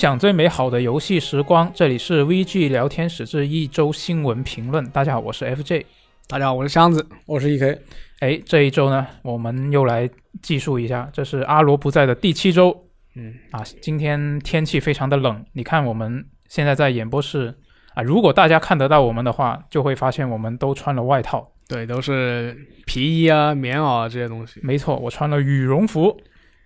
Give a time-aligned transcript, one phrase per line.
[0.00, 4.82] 分享最美好的游戏时光，这里是 VG 聊天室之一周新闻评论。
[4.88, 5.84] 大家好，我是 FJ。
[6.26, 7.06] 大家好，我是箱子。
[7.26, 7.78] 我是 EK。
[8.20, 10.08] 哎，这一周呢，我们又来
[10.40, 12.74] 记述一下，这是阿罗不在的第七周。
[13.14, 17.54] 嗯啊，今天天气非常的冷，你看我们现在在演播室
[17.92, 21.46] 啊，如果大家看得到我们的话，就会发现我们都穿了外套。
[21.68, 22.56] 对，都是
[22.86, 24.60] 皮衣啊、棉袄啊这些东西。
[24.62, 26.18] 没错，我穿了羽绒服，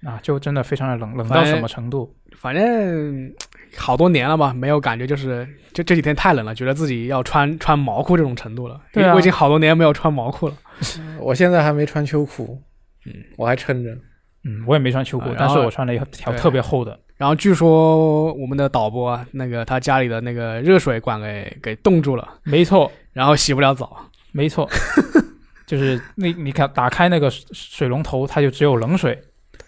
[0.05, 2.15] 啊，就真的非常的冷，冷到什么程度？
[2.37, 3.33] 反正
[3.77, 8.81] 好多年了吧，没有感觉就是就这几天太冷了，觉得自己要穿穿毛裤这种程度了。
[8.93, 10.55] 对啊因为我已经好多年没有穿毛裤了。
[11.21, 12.61] 我现在还没穿秋裤，
[13.07, 13.91] 嗯，我还撑着。
[14.47, 16.99] 嗯，我也没穿秋裤，啊但是我穿了一条特别厚的。
[17.17, 23.97] 然后据说我们的导播啊，那个他家里的那个热水管给给冻住了，没错，然后洗不了澡。
[24.33, 24.69] 没错，
[25.65, 29.19] 就是那你看打开那个水水龙头，它就只有冷水，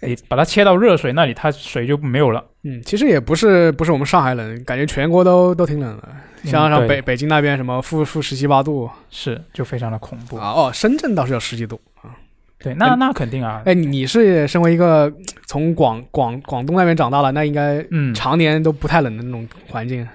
[0.00, 2.44] 你把它切到热水那里，它水就没有了。
[2.64, 6.08] 嗯，其实也不是不是我们上海冷，感觉全国都都挺冷的。
[6.44, 10.36] 像像嗯北北京那边什么负负十七八度是，就非常的恐怖。
[10.36, 12.14] 啊，哦，深圳倒是有十几度啊。
[12.58, 15.12] 对，那那肯定啊，哎，你你是身为一个
[15.46, 20.06] 从广广广东那边长大了，那应该嗯，常年都不太冷的那种环境。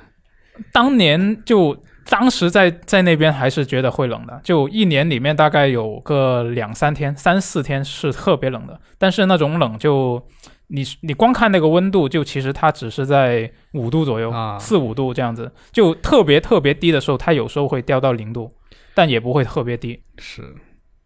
[0.72, 1.76] 当年就
[2.10, 10.22] 当时在在那边还是觉得会冷的，就一年里面大概有个两三天、三四天是特别冷的，但是那种冷就
[10.68, 18.52] 你你光看那个温度，就其实它只是在五度左右，啊四五度这样子，就特别特别低的时候，它有时候会掉到零度，
[18.94, 20.02] 但也不会特别低。
[20.18, 20.42] 是，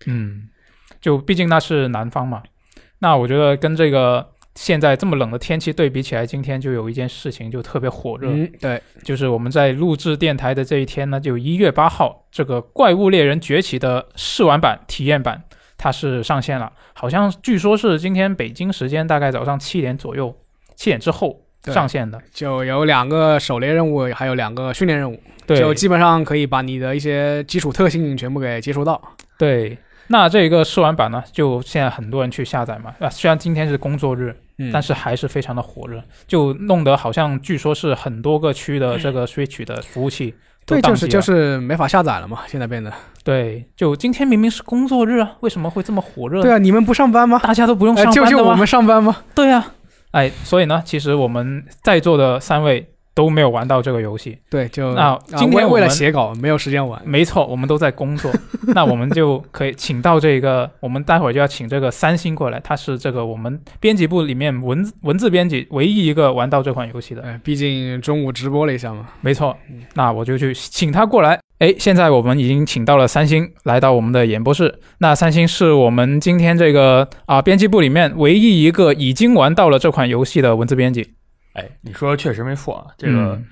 [0.08, 0.50] 嗯，
[1.02, 2.42] 就毕竟那是南方嘛。
[3.00, 15.44] 那我觉得跟这个现在这么冷的天气对比起来，今天就有一件事情就特别火热，嗯，对，就是我们在录制电台的这一天呢，就一月八号，这个《怪物猎人崛起》的试玩版体验版
[15.78, 20.34] 它是上线了，好像据说是今天北京时间大概早上七点左右，
[20.76, 22.22] 七点之后上线的。
[22.32, 29.02] 就有两个狩猎任务，还有两个训练任务，对，就基本上可以把你的一些基础特性全部给接触到。
[29.38, 29.78] 对。
[30.08, 40.34] 那这个试玩版呢，就现在很多人去下载嘛，啊，虽然今天是工作日，嗯，但是还是非常的火热，就弄得好像据说是很多个区的这个 Switch 的服务器
[40.66, 42.92] 都对，就是就是没法下载了嘛，现在变得。
[43.24, 46.42] 对，就今天明明是工作日啊，为什么会这么火热？
[46.42, 47.40] 对啊，你们不上班吗？
[47.44, 48.30] 大家都不用呃上班的吗？
[48.30, 49.18] 就就我们上班吗？
[49.34, 49.66] 对呀、
[50.12, 54.38] 哎，所以呢，其实我们在座的三位都没有玩到这个游戏。
[54.50, 57.02] 对，就那啊为为了今天我们写稿没有时间玩。
[57.06, 58.32] 没错，我们都在工作，
[58.76, 67.22] 那我们就可以请到这个，我们待会儿就要请这个三星过来，他是这个我们编辑部里面文字文字编辑唯一一个玩到这款游戏的。
[67.24, 69.08] 哎，毕竟中午直播了一下嘛。
[69.22, 71.40] 没错嗯，那我就去请他过来。
[71.60, 74.78] 哎，现在我们已经请到了三星来到我们的演播室。
[74.98, 81.14] 那三星是我们今天这个啊编辑部里面唯一一个已经玩到了这款游戏的文字编辑。
[81.56, 82.86] 哎，你说的确实没错啊。
[82.98, 83.46] 这个、嗯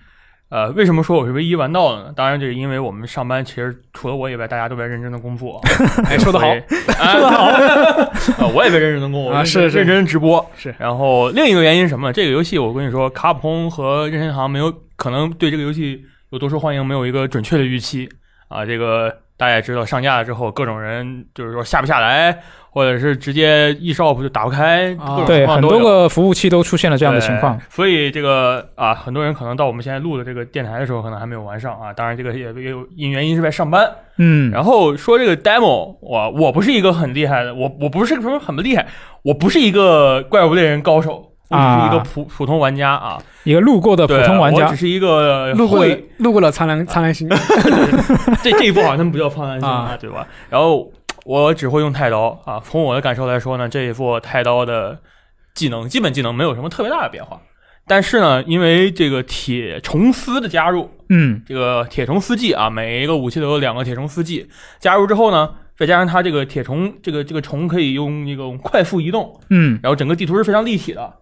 [0.49, 2.13] 呃，为什么说我是唯一玩到的呢？
[2.15, 5.59] 当然，这是因为我们上班其实除了我以外，大家都在认真的工作。
[6.05, 7.45] 哎，说得好说得好。
[7.47, 10.45] 啊， 我也在认真的工作，啊是是认真直播。
[10.55, 12.13] 是然后另一个原因是什么呢？
[12.13, 18.07] 这个游戏我跟你说，卡普空和任天堂没有可能对这个游戏有多受欢迎，没有一个准确的预期
[18.47, 18.63] 啊。
[18.63, 19.11] 这个
[19.43, 22.39] 大家也知道，上架了之后，各种人就是说下不下来，
[22.69, 26.03] 或者是直接 eShop 就打不开，啊各种对，很多情况都有。
[26.03, 27.63] 个服务器都出现了这样的情况对。
[27.69, 31.91] 所以这个啊，很多人可能到我们现在录的这个电台的时候，可能还没有玩上啊。
[31.91, 33.85] 当然，这个也也有因原因是在上班。
[34.17, 38.87] 嗯，然后说这个 demo，我我不是一个很厉害的，我我不是什么很厉害，
[39.23, 43.21] 我不是一个怪物猎人高手，我只是一个啊普、普通玩家啊。
[43.43, 45.85] 一个路过的普，通玩家我只，是一个路过
[46.17, 47.29] 路过了苍兰苍蓝星。
[48.41, 50.25] 这这一波好像不叫苍兰心啊啊，对吧？
[50.49, 50.91] 然后
[51.25, 52.61] 我只会用太刀啊。
[52.63, 54.97] 从我的感受来说呢，这一波太刀的
[55.53, 57.41] 技能基本技能没有什么特别大的变化，
[57.85, 64.47] 但是呢，因为这个铁虫丝的加入，嗯，这个铁虫丝技啊，每一个武器都有两个铁虫丝技，
[64.79, 71.13] 加入之后呢，再加上它这个铁虫这个这个虫可以用那种快速移动，嗯然后整个地图是非常立体的，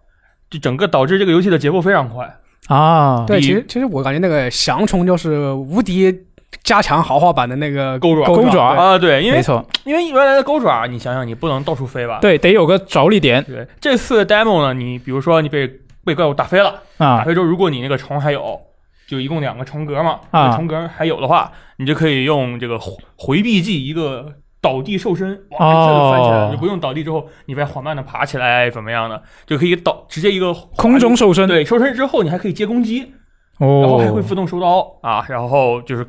[0.52, 2.30] 就整个导致这个游戏的节奏非常快。
[2.66, 6.14] 啊，对，其实其实我感觉那个翔虫就是无敌
[6.62, 12.18] 加强豪华版的那个钩爪钩爪啊，对，因为没错，因为原来的钩爪，你想想，你不能到处飞吧？
[12.20, 15.68] 对，得有个着力点对，这次 demo 呢，你比如说你被
[16.04, 16.68] 被怪物打飞了
[16.98, 18.60] 啊，打啊飞之后，如果你那个虫还有，
[19.08, 24.32] 就一共两个虫格嘛，啊那个虫格还有的话，你就可以用这个回回避技一个
[24.62, 33.12] 倒地瘦身，哇，一下就翻起来了，哦就不用倒地之后你再缓慢的爬起来怎么样的，就可以倒直接一个空中瘦身，对瘦身之后你还可以接攻击，
[33.58, 36.06] 然后还会哦，自动收刀啊，然后就是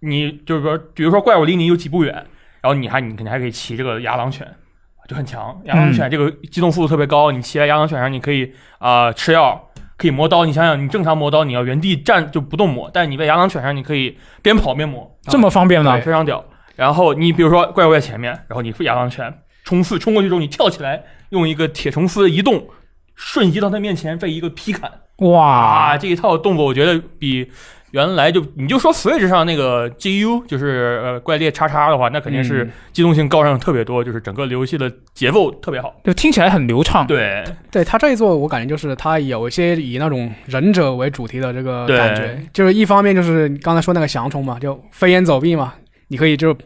[0.00, 2.14] 你就是说，比如说怪物离你有几步远，
[2.60, 4.46] 然后你还你肯定还可以骑这个牙狼犬，
[5.08, 5.60] 就很强。
[5.64, 9.60] 牙狼犬这个机动速度特别高，你骑在牙狼犬上，你可以啊、吃药
[9.96, 10.44] 可以磨刀。
[10.44, 16.00] 你想想，你正常磨刀你要原地站就不动磨，但是你在牙狼犬上你可以边跑边磨，这么方便对，呢？
[16.00, 16.44] 非常屌。
[16.78, 19.34] 然后你比如说怪物在前面，然后你亚当拳
[19.64, 22.68] 冲刺冲过去之后，你跳起来，用一个铁虫丝移动，
[23.16, 27.50] 瞬移到他面前，被一个劈砍哇啊！，这一套动作我觉得比
[27.90, 35.92] 原来就你就说 Switch 上那个 GU 就是呃怪猎叉叉的话，那肯定是嗯机动性高上特别多，就是整个游戏的节奏特别好。
[36.04, 37.04] 就听起来很流畅。
[37.08, 37.42] 对
[37.72, 45.74] 对他这一座，我感觉就是他有一些以那种忍者为主题的这个感觉，就是一方面就是你刚才说那个翔虫嘛，就飞檐走壁嘛，
[46.08, 46.56] 你可以就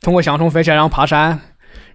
[0.00, 1.40] 通过翔虫飞起来，然后爬山。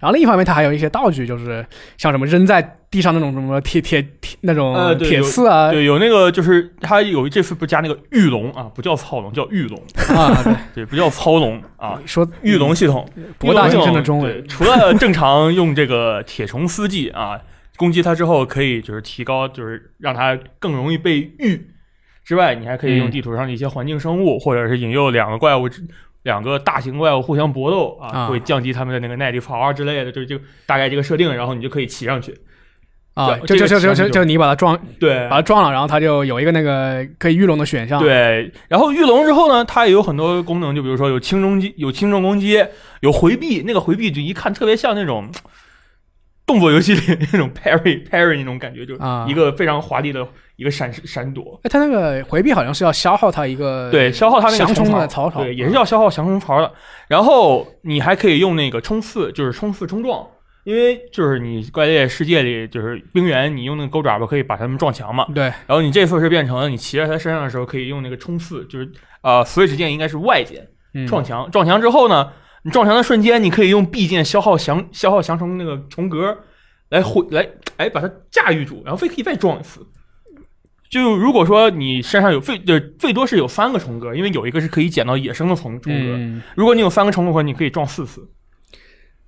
[0.00, 1.64] 然后另一方面，它还有一些道具，就是
[1.96, 9.82] 像什么扔在地上那种什么铁铁铁那种铁刺啊，对，有那个就是它有这次不是加那个御龙啊，不叫操龙，叫御龙，
[10.14, 13.08] 啊，对，对，不叫操龙啊，说御龙系统。
[13.38, 17.40] 博大精深的中文，除了正常用这个铁虫丝技啊
[17.76, 21.66] 攻击它之后，可以就是提高，就是让它更容易被御
[22.22, 25.82] 之外，你还可以用嗯地图上的一些环境生物，或者是引诱两个怪物之。
[26.24, 32.36] 两个大型怪物互相搏斗啊，啊会降低他们的那个耐力槽啊之类的，就就大概这个设定，然后你就可以骑上去。
[33.14, 42.60] 啊，就就就就就你把它撞对把它撞了，然后它就有一个那个可以御龙的选项，，对，然后御龙之后呢，它也有很多功能，就比如说有轻重击、有轻重攻击，
[43.02, 43.62] 有回避。
[43.64, 45.30] 那个回避就一看特别像那种
[46.46, 47.00] 动作游戏里
[47.32, 50.26] 那种 parry parry 那种感觉，就啊一个非常华丽的
[50.56, 51.58] 一个闪闪躲。
[51.62, 56.72] 哎，他那个回避好像是要消耗他一个对，消耗他那个翔冲槽的槽槽，对，也是要消耗翔冲槽的。
[57.08, 60.26] 然后你还可以用那个冲刺，就是冲刺冲撞。
[60.64, 65.26] 因为就是你怪猎世界里，就是冰原，你用那个钩爪吧可以把他们撞墙嘛。
[65.34, 68.90] 对，然后你这次是变成了你骑在他身上的时候，可以用那个冲刺，就是
[69.20, 71.50] 呃，Switch 键应该是外键嗯撞墙。
[71.50, 72.32] 撞墙之后呢，
[72.64, 76.36] 你撞墙的瞬间，你可以用 B 键消耗降消耗降成那个重格
[76.88, 77.46] 来回来
[77.76, 79.86] 哎把它驾驭住，然后飞可以再撞一次。
[80.88, 86.16] 就如果说你身上有最呃最多是有三个重格，因为有一个是可以捡到野生的重重格。
[86.16, 88.26] 嗯，如果你有三个重格，你可以撞四次，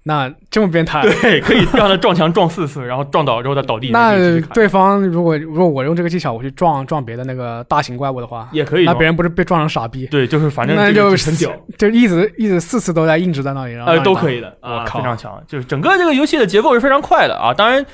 [0.08, 8.94] 那这么变态，对，可以让他撞墙撞四次，然后撞倒之后再倒地，那对方如果如果我用这个技巧我去撞撞别的那个大型怪物的话，也可以撞。
[8.94, 10.06] 那别人不是被撞成傻逼？
[10.06, 11.50] 对，就是反正那就很屌。
[11.76, 15.42] 就一直一直四次都在硬直在那里，然后呃，都可以的啊，非常强。
[15.48, 17.52] 就是整个这个游戏的节奏是非常快的啊。
[17.52, 17.84] 当然，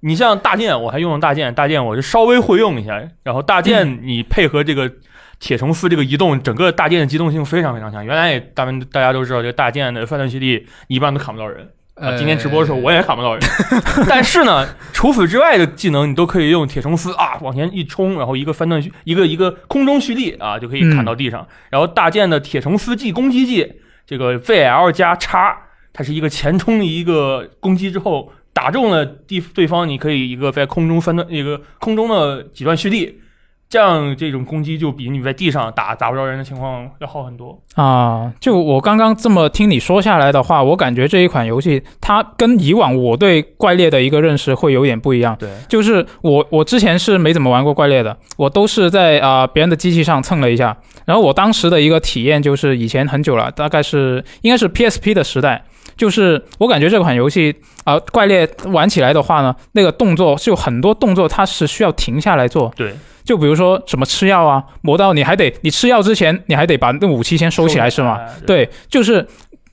[0.00, 3.00] 你像大剑，我还用了大剑，大剑我就稍微会用一下。
[3.22, 4.90] 然后大嗯剑 你配合这个
[5.40, 8.04] 铁虫丝这个移动，整个大剑的机动性非常非常强。
[8.04, 11.68] 原来也大们大家都知道，这个大剑的翻段蓄力你一般都砍不到人
[12.16, 13.42] 今天直播的时候我也砍不到人，
[14.08, 21.46] 但是呢，除此之外的技能你都可以用铁虫丝啊往前一冲，然后一个翻段一个一个空中蓄力啊就可以砍到地上。
[21.68, 23.70] 然后大剑的铁虫丝技攻击技，
[24.06, 25.54] 这个 VL 加叉，
[25.92, 33.20] 它是一个前冲的一个攻击之后打中了地对方，你可以一个在空中翻段一个空中的几段蓄力。
[33.70, 37.56] 这样这种攻击就比你在地上打打不着人的情况要好很多。
[37.76, 45.36] 啊，就我刚刚这么听你说下来的话，我感觉这一款游戏它跟以往我对怪猎的一个认识会有点不一样。
[45.38, 50.76] 对，就是我我之前是没怎么玩过怪猎的，我都是在啊、别人的机器上蹭了一下。
[51.04, 55.64] 然后我当时的一个体验就是以前很久了，大概是应该是 PSP 的时代，
[55.96, 68.18] 就是我感觉这款游戏啊、怪猎玩起来的话呢，那个动作就很多动作它是需要停下来做，对，就比如说什么吃药啊，磨刀你还得你吃药之前你还得把那武器先收起来是吗？？
[68.46, 69.26] 对，就是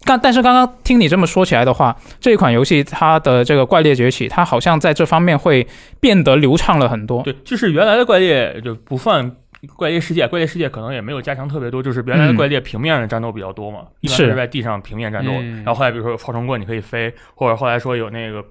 [0.06, 5.68] 刚，但是刚刚听你这么说起来的话，这一款游戏它的这个怪猎崛起，它好像在这方面会
[6.00, 7.24] 变得流畅了很多。
[7.24, 9.30] 对，就是原来的怪猎就不算
[9.76, 15.32] 怪猎世界，怪猎世界可能也没有加强特别多，就是原来的怪猎平面的战斗比较多嘛，一般是是在地上平面战斗。
[15.34, 18.44] 嗯然后后来比如说有操虫棍你可以飞，或者后来说有那个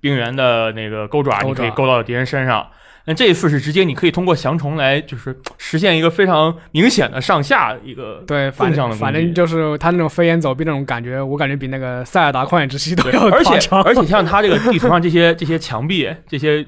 [0.00, 2.66] 冰原的那个钩爪，钩爪你可以勾到敌人身上。
[3.06, 13.56] 那这一次是直接你可以通过降虫来就是实现一个非常明显的上下一个对，反向的反正就是他那种飞檐走壁那种感觉，我感觉比那个塞尔达旷野之息都，要而且。
[13.84, 16.66] 而且像它这个地图上这些这些墙壁、这些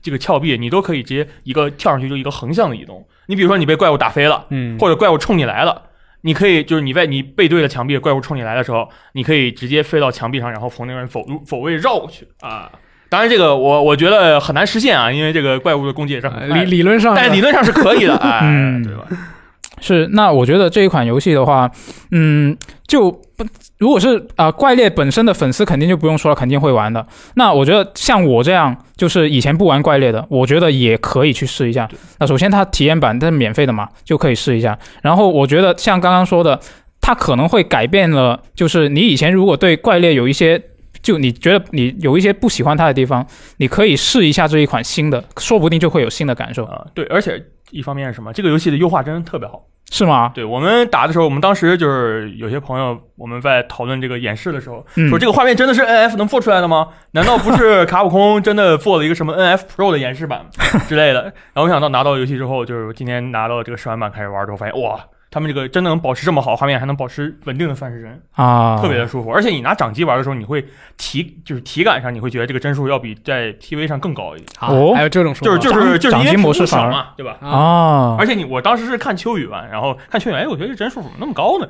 [0.00, 3.04] 这个峭壁，你都可以直接一个跳上去就一个横向的移动。
[3.26, 5.82] 你比如说你被怪物打飞了，嗯，或者怪物冲你来了，
[6.20, 12.70] 你可以就是你在你背对着墙壁，怪物冲你来的时候，你可以直接飞到墙壁上，然后从那边走路走位绕过去啊。
[13.08, 19.04] 当然，这个我我觉得很难实现啊，因为这个怪物的攻击也是很理理论上，但理论上 是可以的，哎，嗯对吧？
[19.80, 21.70] 是，那我觉得这一款游戏的话，
[22.10, 23.44] 嗯，就不
[23.78, 27.06] 如果是啊、怪猎本身的粉丝肯定就不用说了，肯定会玩的。
[27.34, 31.86] 那我觉得像我这样，就是以前不玩怪猎的，我觉得也可以去试一下。
[32.18, 34.76] 那首先它体验版它是免费的嘛，就可以试一下。
[35.02, 36.58] 然后我觉得像刚刚说的，
[37.02, 40.58] 它可能会改变了，就是你以前如果对怪猎有一些
[41.06, 43.24] 就你觉得你有一些不喜欢它的地方，
[43.58, 48.32] 你可以试一下这一款新的，说不定就会有新的感受，啊、对，而且一方面是什么？
[48.32, 49.62] 这个游戏的优化真的特别好。
[49.92, 50.32] 是吗？
[50.34, 56.88] 对我们打的时候，我们当时就是有些朋友我们在讨论这个演示的时候，嗯说这个画面真的是 NF 能做出来的吗？
[57.12, 60.44] 难道不是卡普空真的做了一个什么 NF Pro 的演示版
[60.88, 61.22] 之类的？
[61.52, 64.98] 然后没想到拿到游戏之后，就是今天拿到这个试玩版开始玩之后，发现哇，
[65.36, 69.30] 他们这个真的能保持这么好画面，还能保持稳定的三十帧，啊，特别的舒服。
[69.30, 70.66] 而且你拿掌机玩的时候，你会
[70.96, 77.36] 体就是体感上你会觉得这个帧数要比在 TV 上更高一点，啊哦还有这种说就是就是就是因为掌机模式屏幕小反而嘛，对吧？
[77.42, 81.68] 啊，啊，而且你我当时是看秋雨玩，然后看秋雨，哎，我觉得这帧数怎么那么高呢？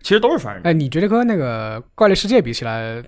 [0.00, 0.70] 其实都是三十帧。
[0.70, 3.02] 哎，你觉得跟那个怪猎世界比起来，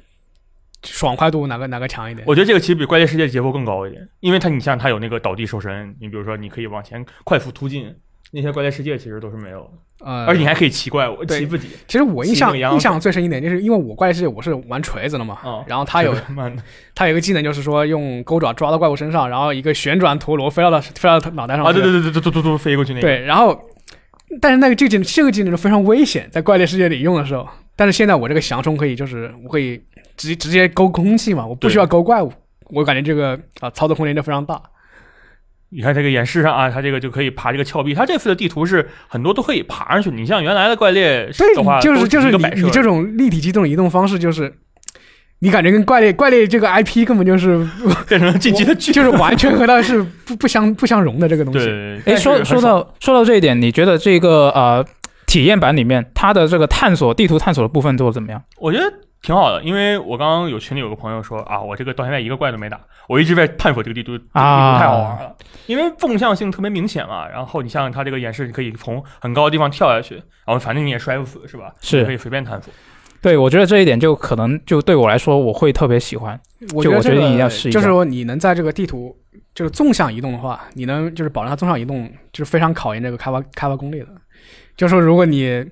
[0.83, 2.27] 爽快度哪个哪个强一点？
[2.29, 7.91] 我觉得这个其实比怪猎世界节奏更高一点，因为它你像它有那个倒地瘦身，你比如说你可以往前快速突进，
[8.35, 11.69] 那些怪猎世界其实都是没有的，呃，而且你还可以骑怪我、对骑自己。
[11.87, 16.63] 其实我印象印象最深一点，就是因为我怪猎世界我是玩锤子的嘛，啊然后他有 慢的，
[16.95, 23.07] 它有一个技能，就是说用钩爪抓到怪物身上，然后一个旋转陀螺飞到了飞到他脑袋上啊，对对对对对，嘟嘟嘟飞过去那个。
[23.07, 23.59] 对，然后
[24.41, 29.81] 但是那个这个技能这个技能就非常危险，在怪猎世界里用的时候，但是现在我这个翔冲可以就是我可以
[30.17, 32.33] 直接直接勾空气嘛，我不需要勾怪物，
[32.71, 34.61] 我感觉这个啊操作空间就非常大。
[35.75, 40.09] 你看这个演示上啊，它这个就可以爬这个峭壁，它这次的地图是很多都可以爬上去。
[40.11, 44.53] 你像原来的怪猎对的话，，都就是就是你一个摆设你这种立体机动的移动方式，就是
[45.41, 47.67] 你感觉跟怪猎怪猎这个 IP 根本就是
[48.09, 51.67] 变成了进击的剧就是完全和它是不不相不相容的这个东西。
[51.67, 54.85] 对，哎，说说到说到这一点，你觉得这个呃
[55.27, 58.41] 体验版里面它的这个探索地图探索的部分做的怎么样？
[58.61, 58.85] 我觉得
[59.25, 62.79] 挺好的，因为我刚刚有群里有个朋友说啊，我这个到现在一个怪都没打，
[63.09, 67.27] 我一直在探索这个地图，这个地图啊太好玩了，因为纵向性特别明显嘛。
[67.27, 71.73] 然后你像它这个演示，你可以从很高的地方跳下去，然后反正你也摔不死，是吧？
[71.81, 72.71] 是你可以随便探索。
[73.23, 76.39] 对，我觉得这一点就可能就对我来说，我会特别喜欢。
[76.75, 79.17] 我觉得这个就我觉得一定要试一下就是说你能在这个地图
[79.55, 84.09] 就是纵向移动的话，你能就是保证它纵向移动，就是非常考验这个开发开发功力的。
[84.77, 85.65] 就是说如果你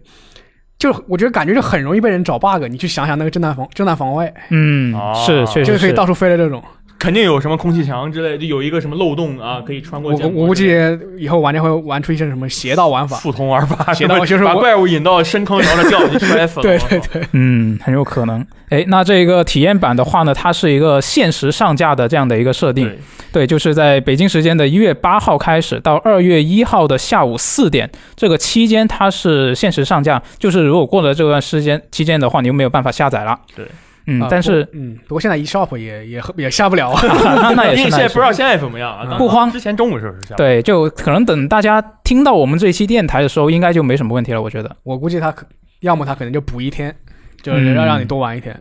[0.82, 5.64] 就我觉得感觉就很容易被人找 bug，你去想想那个正当防正当防卫，嗯，啊是确实是。
[5.66, 6.60] 这个可以到处飞的这种，
[7.02, 10.70] 肯定有什么空气墙之类的，就有一个什么漏洞啊，可以穿过我我估计
[11.18, 13.16] 以后玩家会玩出一些什么邪道玩法。
[13.22, 16.62] 速通玩法，邪道就是把怪物引到深坑，然后它掉下去摔死了。
[16.62, 18.46] 对对对， 嗯，很有可能。
[18.68, 22.86] 哎，那这个体验版的话呢，它是一个限时上架的这样的一个设定。
[22.86, 22.98] 对
[23.32, 30.22] 对，就是在北京时间的一月八号开始到二月一号的下午四点这个期间，它是限时上架。
[30.38, 33.36] 就是如果过了这段时间期间的话，你就没有办法下载了。
[33.56, 33.66] 对，
[34.06, 37.52] 嗯，啊但是嗯，不过现在 eShop 也也也下不了啊。
[37.56, 40.36] 那也是，现在不知道现在怎么样啊，不慌之前中午是不是这样。
[40.36, 44.42] 对，就可能等大家听到我们这期电台的时候，应该就没什么问题了。
[44.42, 45.46] 我觉得我估计他可
[45.80, 46.94] 要么他可能就补一天，
[47.42, 48.58] 就是要让你多玩一天，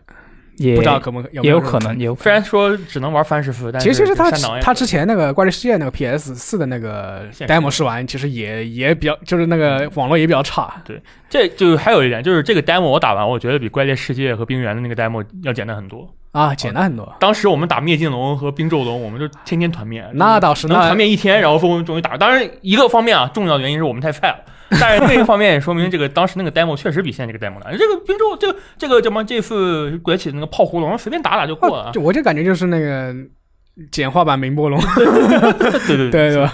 [0.58, 2.31] 也不知道可不有没也有可能，也有虽。
[2.31, 4.29] 然说只能玩翻十次，但其实其实他
[4.60, 10.81] 他之前那个《怪猎世界》那个 PS 四的那个 demo 试玩，其实也也比较，就是那个网络也比较差。
[10.86, 16.08] 对这就还有一点，就是这个 demo 我打完，我觉得比怪猎世界和冰原的那个 demo 要简单很多。
[16.31, 17.13] 啊，简单很多。
[17.20, 22.15] 当时我们打灭尽龙和冰咒龙，我们就天天团灭，那倒是，能那团灭一天，然后终于终于打。
[22.15, 24.38] 当然，一个方面啊，重要的原因是我们太菜了。
[24.79, 27.77] 但是另一方面也说明这个当时那个 demo 确实比现在这个 demo 难。
[27.77, 31.91] 这个冰柱，这个这个怎么这次崛起的那个炮葫龙，随便打打就过了啊。
[31.91, 33.13] 就我这感觉就是那个
[33.91, 36.49] 简化版明波龙， 对对对对？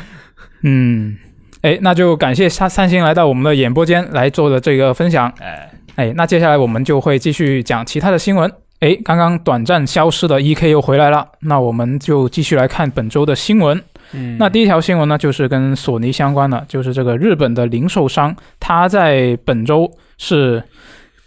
[0.63, 1.15] 嗯，
[1.61, 5.31] 哎，那就感谢三三星来到我们的演播间来做的这个分享。
[5.39, 8.51] 哎，哎，那接下来我们就会继续讲其他的新闻。
[8.79, 13.81] 哎，刚刚短暂消失的 E.K 又回来了，那我们就继续来看本周的新闻。
[14.37, 20.63] 那第一条新闻呢，就是跟索尼相关的，就是这个日本的零售商，他在本周是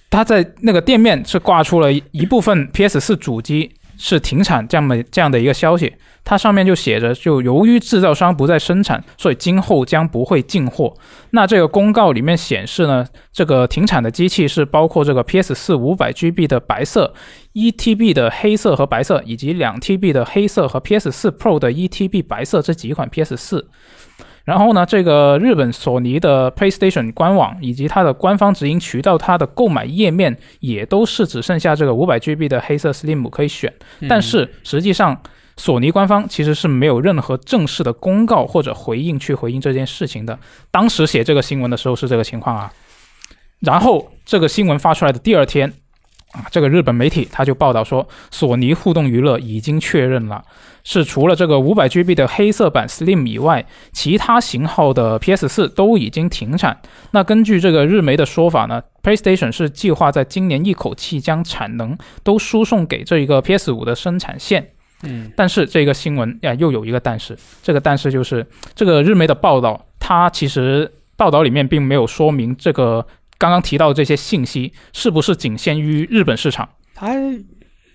[0.09, 3.71] 他在那个店面是挂出了一部分 PS 四主机
[4.03, 5.93] 是停产这样的这样的一个消息，
[6.25, 10.97] 它上面就写着，就由于制造商不再生产，所以今后将不会进货。
[11.33, 17.13] 那这个公告里面显示呢，这个停产的机器是包括这个 PS 4 500GB 的白色、
[17.53, 23.65] 1 TB 的黑色和白色，以及2 TB 的黑色和 PS 4 Pro 的1 TB 白色这几款 PS 4。
[24.45, 33.73] 然后呢，这个日本索尼的 PlayStation 官网以及它的官方直营渠道，它的购买页面也都是只剩下这个 500GB 的黑色 Slim 可以选。
[34.01, 35.21] 嗯但是实际上，
[35.57, 40.39] 索尼官方其实是没有任何正式的公告或者回应去回应这件事情的。
[40.71, 42.73] 当时写这个新闻的时候是这个情况啊。
[43.61, 45.71] 然后这个新闻发出来的第二天，
[46.33, 50.43] 啊，这个日本媒体他就报道说，索尼互动娱乐已经确认了，
[50.85, 56.81] 是除了这个五百 GB 的黑色版 Slim 以外，其他型号的 PS 4都已经停产。
[57.11, 64.71] 那根据这个日媒的说法呢，PlayStation 是计划在今年一口气将产能都输送给这一个 PS 五的生产线。
[65.03, 73.07] 嗯，但是这个新闻呀，又有一个但是，这个但是就是这个日媒的报道，它其实报道里面并没有说明这个
[73.39, 76.69] 刚刚提到的这些信息是不是仅限于日本市场。
[76.95, 77.15] 它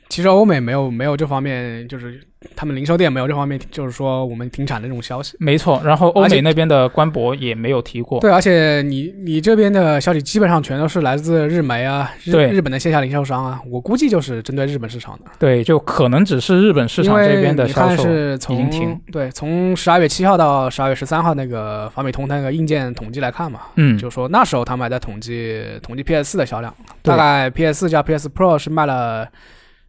[0.09, 2.21] 其实欧美没有没有这方面，就是
[2.55, 5.35] 他们零售店没有这方面，就是说我们停产的这种消息。
[5.39, 8.19] 没错，然后欧美那边的官博也没有提过。
[8.19, 15.25] 对，而且你你这边的消息基本上全都是来自日媒啊，日日本的线下零售商啊，我估计就是针对日本市场的。
[15.39, 19.01] 对，就可能只是日本市场这边的销售是从已经停。
[19.12, 29.27] 对，从十二月七号到十二月十三号那个法美通那个硬件统计来看嘛，嗯，就说那时候他们还在统计统计 PS 四的销量，大概 PS 四加 PS Pro 是卖了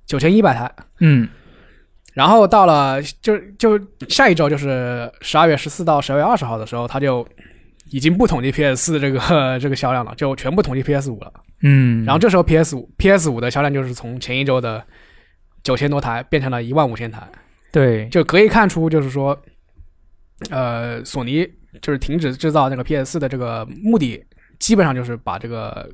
[0.07, 1.29] 九千一百台，嗯。
[2.15, 7.27] 然后到了就就下一周就是十二月十四到十二月二十号的时候，他就
[7.91, 11.31] 已经不统计 PS 四这个这个销量了，就全部统计 PS 五了。
[11.61, 14.83] 嗯，然后这时候 PS 五 PS 五的销量就是从前一周的
[15.63, 17.23] 九千多台变成了一万五千台，
[17.71, 19.39] 对，就可以看出就是说，
[20.49, 21.47] 呃，索尼
[21.83, 24.25] 就是停止制造那个 PS 四的这个目的，
[24.59, 25.87] 基本上就是把这个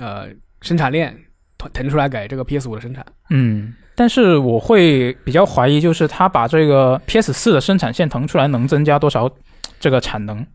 [0.00, 0.28] 呃
[0.62, 1.16] 生产链
[1.58, 3.04] 腾腾出来给这个 PS 五的生产。
[3.30, 9.30] 嗯，但是我会比较怀疑，就是他把这个 PS 四的生产线腾出来，能增加多少
[9.78, 10.46] 这个产能？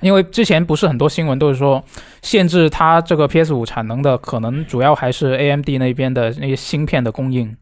[0.00, 1.84] 因为之前不是很多新闻都是说，
[2.22, 7.54] 限制它这个 PS 五产能的，可能主要还是 AMD 那边的那些芯片的供应。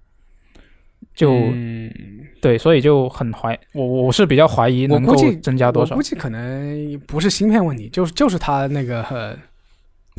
[1.14, 1.92] 就、嗯
[2.40, 9.37] 对，所以就很怀我我是比较怀疑能够增加多少我估，计可能不是芯片问题，就是就是它那个、呃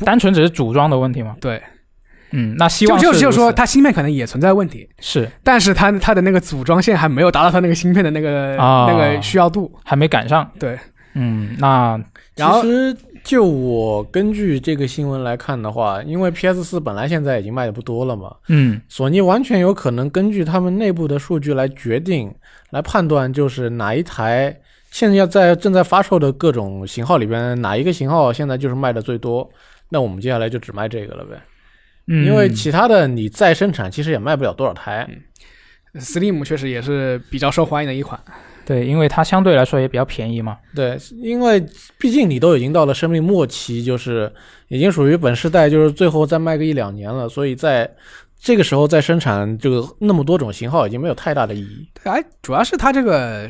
[0.04, 1.36] 单纯只是组装的问题吗？
[1.40, 1.62] 对，
[2.36, 9.72] 嗯，那希望就就就是说它芯片可能也存在问题，是但是它它的那个组装线还没有达到它那个芯片的那个、啊那个需要度。
[9.84, 10.50] 还没赶上。
[10.58, 10.76] 对，
[11.14, 11.98] 嗯，那
[12.34, 22.34] 然后其实就我根据这个新闻来看的话，因为 PS 四本来现在已经卖的不多了嘛，嗯索尼完全有可能根据他们内部的数据来决定、
[22.70, 24.54] 来判断，就是哪一台
[24.90, 29.48] 现在在正在发售的各种型号里边，哪一个型号现在就是卖的最多，
[29.88, 31.40] 那我们接下来就只卖这个了呗。
[32.06, 35.08] 嗯，因为其他的你再生产，其实也卖不了多少台。
[35.94, 38.20] Steam 确实也是比较受欢迎的一款。
[38.66, 40.58] 对，因为它相对来说也比较便宜嘛。
[40.74, 41.64] 对，因为
[41.98, 44.32] 毕竟你都已经到了生命末期，就是
[44.68, 47.88] 已经属于本世代，就是最后再卖个一两年了，所以在
[48.40, 51.88] 这个时候再生产这个那么多种型号，已经没有太大的意义。
[52.02, 53.48] 对，哎，主要是它这个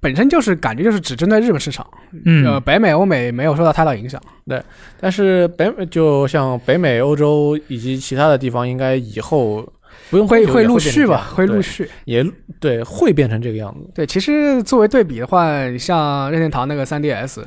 [0.00, 1.86] 本身就是感觉就是只针对日本市场，
[2.24, 4.20] 嗯，呃，北美、欧美没有受到太大影响。
[4.46, 4.62] 对
[5.00, 9.66] 但是北美就像北美、欧洲以及其他的地方，应该以后
[10.10, 11.90] 不用会会陆续吧，会陆续续。
[12.04, 12.24] 也
[12.60, 13.90] 对会变成这个样子。
[13.94, 17.42] 对，其实作为对比的话，你像任天堂那个 3DS，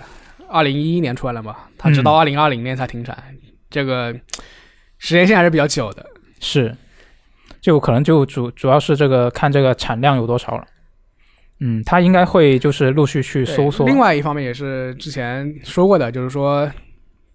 [0.49, 3.17] 二零一一年出来了嘛，它直到二零二零年才停产，
[3.69, 4.13] 这个
[4.97, 6.05] 时间线还是比较久的。
[6.39, 6.75] 是，
[7.61, 10.65] 就可能就主主要是这个看这个产量有多少了。
[11.59, 13.87] 嗯，他应该会就是陆续去搜索。
[13.87, 16.71] 另外一方面也是之前说过的，就是说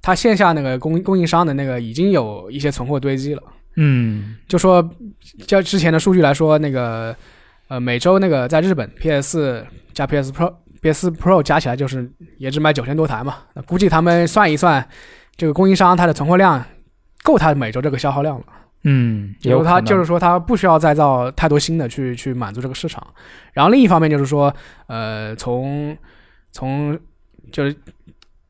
[0.01, 3.43] 他线下那个供供应商的那个已经有一些存货堆积了。
[3.77, 4.87] 嗯就说
[5.47, 7.17] 就之前的数据来说，那个
[7.69, 14.87] 呃每周那个在日本 PS 加 PS Pro、PS Pro 加起来就是也只卖九千多台嘛，那估计他们算一算，
[15.37, 16.63] 这个供应商它的存货量
[17.23, 18.45] 够他每周这个消耗量了。
[18.85, 23.07] 嗯，也有它有可能就是说它不需要再造太多新的去去满足这个市场。
[23.53, 24.55] 然后另一方面就是说，
[24.87, 25.97] 呃，从
[26.51, 26.99] 从
[27.51, 27.77] 就是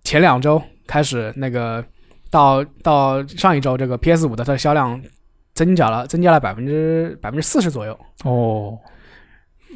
[0.05, 1.85] 前两周开始，那个
[2.31, 5.01] 到到上一周，这个 PS 五的它的销量
[5.55, 8.79] 增加了，增加了百分之百分之四十左右，哦，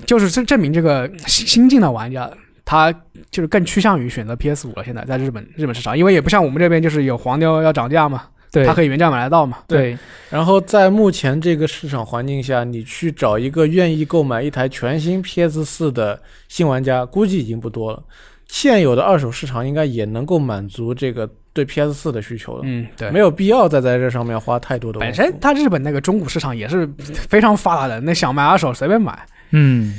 [0.06, 2.30] 就是证证明这个新新进的玩家。
[2.68, 2.92] 他
[3.30, 4.82] 就是更趋向于选择 PS 五了。
[4.82, 9.58] 现在在日本日本市场，因为也不像我们这边就是有黄牛要涨价嘛，对它可以原价买得到嘛。
[9.66, 9.96] 对，
[10.30, 18.02] 然后在目前这个市场环境下，你去找一个愿意购买一台全新 PS 四的新玩家，估计已经不多了。
[18.48, 25.00] 现有的二手市场应该也能够满足这个对 PS 四的需求了，嗯，对，没有必要再在这上面花太多的。
[25.00, 26.88] 本身它日本那个中古市场也是
[27.28, 29.18] 非常发达的，那想买二手随便买。
[29.50, 29.94] 嗯，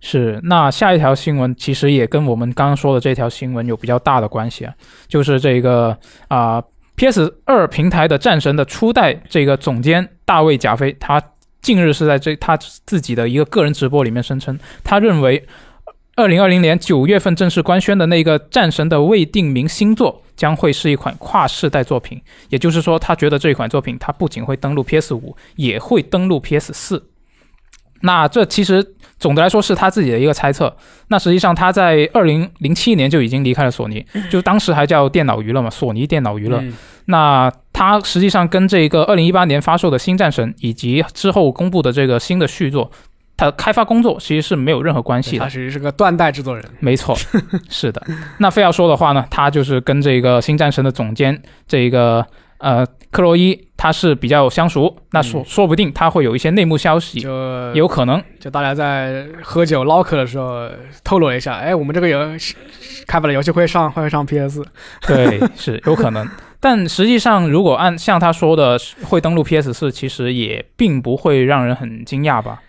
[0.00, 0.38] 是。
[0.42, 4.74] 那下一条新闻其实也跟我们刚刚说的这条新闻有比较大的关系啊，
[5.08, 5.96] 就是这个
[6.28, 6.62] 啊、
[6.96, 11.22] PS 二平台的战神的初代这个总监大卫贾飞，他
[11.60, 15.46] 近日是在这他自己的一个个人直播里面声称，他认为。
[16.14, 27.02] 二零二零年九月份正式官宣的那个《战神》的未定名新作将会是一款跨世代作品，也就是说，他觉得这一款作品它不仅会登陆 PS 五，也会登陆 PS 四。
[28.02, 30.76] 那这其实总的来说是他自己的一个猜测。
[31.08, 36.58] 那实际上他在二零零七年就已经离开了索尼，就当时还叫电脑娱乐嘛，索尼电脑娱乐。
[36.58, 36.74] 嗯
[37.06, 42.88] 那他实际上跟这个二零一八年发售的《新战神》以及之后公布的这个新的续作，
[43.36, 45.42] 它的开发工作其实是没有任何关系的。
[45.42, 46.64] 他其实是个断代制作人。
[46.78, 47.16] 没错，
[47.68, 48.00] 是的。
[48.38, 52.24] 那非要说的话呢，他就是跟这个《新战神》的总监这个
[52.62, 54.96] 呃克洛伊，他是比较相熟。
[55.10, 57.30] 那说、说不定他会有一些内幕消息，就
[57.74, 58.22] 有可能。
[58.40, 60.70] 就大家在喝酒唠嗑的时候
[61.04, 62.54] 透露了一下，哎，我们这个游戏
[63.06, 64.64] 开发的游戏会上会上 PS，
[65.06, 66.26] 对，是有可能。
[66.58, 72.62] 但实际上，如果按像他说的会登录 PS 四，其实也并不会让人很惊讶吧。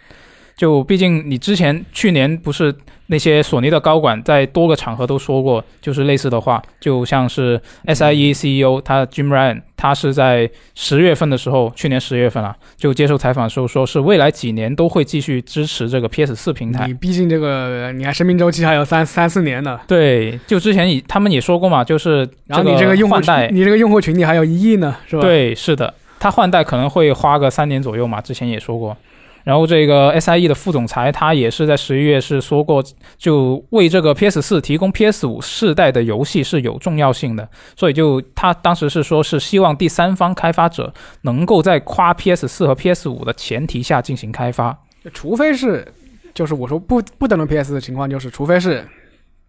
[0.56, 2.74] 就毕竟你之前去年不是
[3.08, 16.94] 那些索尼的高管在多个场合都说过，就是类似的话，就像是 SIE CEO 他 Jim Ryan，他是在十月份的时候，去年十月份啊，就接受采访的时候说是未来几年都会继续支持这个 PS 四平台你。
[16.94, 23.18] 毕竟这个你看生命周期还有三三四年呢，对，就之前也他们也说过嘛，就是然后你这个用户
[23.52, 28.96] 你这个用户群体还有一亿呢，是吧？，对，是的，它换代可能会花个三年左右嘛，之前也说过。
[29.44, 32.84] 然后这个 SIE 的副总裁他也是在十一月是说过，
[33.18, 44.78] 就为这个 PS 四提供 PS 五世代的游戏是有重要性的，所以就他当时是说是希望第三方开发者能够在夸 PS 四和 PS 五的前提下进行开发。
[45.14, 45.86] 除非是
[46.34, 48.88] 就是我说不不登陆 PS 的情况，就是除非是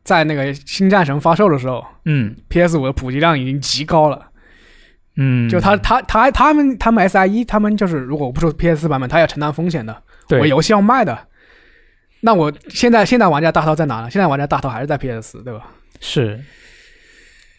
[0.03, 4.27] 在那个新战神发售的时候嗯，PS 五的普及量已经极高了。
[5.17, 9.97] 嗯，就他他他他们他们 SIE 他们就是如果我不出 PS 四版本，他要承担风险的。
[10.31, 11.19] 我游戏要卖的，
[12.21, 14.11] 那我现在现在玩家大头在哪呢？
[14.11, 15.67] 现在玩家大头还是在 PS 对吧？
[16.01, 16.41] 是。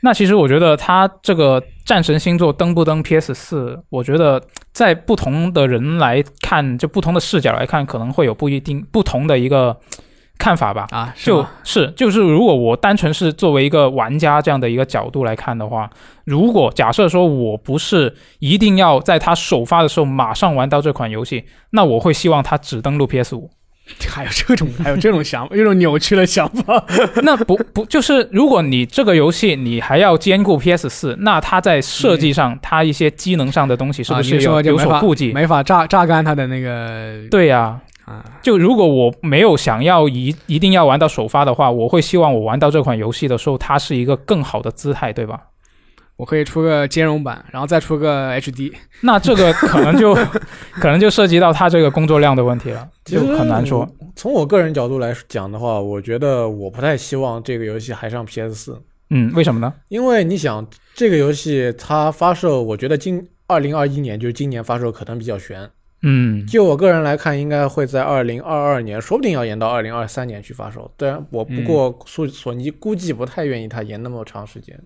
[0.02, 4.40] 那其实我觉得他这个战神星座登不登 PS 四，我觉得
[4.72, 9.76] 在不同的人来看，就不同的视角来看，可能会有不一定不同的一个
[10.38, 10.88] 看法吧。
[10.92, 15.90] 啊，是就是就是，如果我单纯是作为一个玩家这样的一个角度来看的话，
[16.26, 23.50] 如果假设说我不是一定要在它首发的时候马上玩到这款游戏，那我会希望它只登录 PS 五。
[24.10, 26.84] 还有这种还有这种想法，这种扭曲的想法。
[27.22, 35.32] 那不不就是，如果你这个游戏你还要兼顾 PS 四，那它在设计上，它一些机能上的东西是不啊是有、有所顾忌？
[35.34, 37.82] 没法榨榨干它的那个对呀、啊，
[38.42, 45.40] 就如果我没有想要一一定要玩到首发的话，我会希望我玩到这款游戏的时候，它是一个更好的姿态，对吧？
[46.18, 48.72] 我可以出个兼容版，然后再出个 HD。
[49.02, 50.16] 那这个可能就
[50.80, 53.86] 可能就涉及到它这个工作量的问题了，就很难说。
[54.16, 59.74] 从我个人角度来讲的话，我觉得我不太希望这个游戏还上 PS 四，嗯，为什么呢？
[59.90, 65.70] 因为你想这个游戏它发售，我觉得今二零二一年就是今年发售可能比较悬。
[66.08, 70.90] 嗯，就我个人来看，应该会在二零二二年，说不定要延到二零二三年去发售。
[70.96, 74.80] 当然，我不过索索尼估计不太愿意它延那么长时间。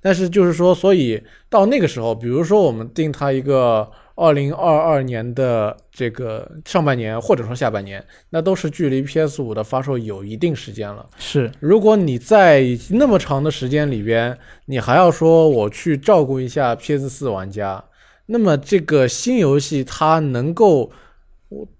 [0.00, 1.20] 但是就是说，所以
[1.50, 11.04] 到那个时候，比如说我们定它一个二零二二年的这个上半年，或者说下半年，那都是距离 PS 五的发售有一定时间了。
[11.18, 17.82] 是，如果你在那么长的时间里边，你还要说我去照顾一下 PS 四玩家，
[18.26, 20.90] 那么这个新游戏它能够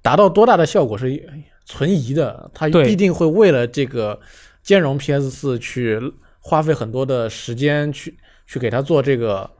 [0.00, 4.20] 达到多大的效果是存疑的，它必定会为了这个
[4.62, 6.00] 兼容 PS 四去
[6.40, 9.50] 花费很多的时间去去给它做这个。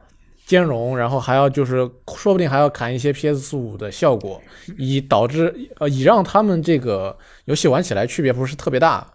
[0.45, 4.41] 兼容，然后还要就是，说不定还要砍一些 PS 五的效果，
[4.77, 9.09] 以导致呃，以让他们这个游戏玩起来区别不是特别大。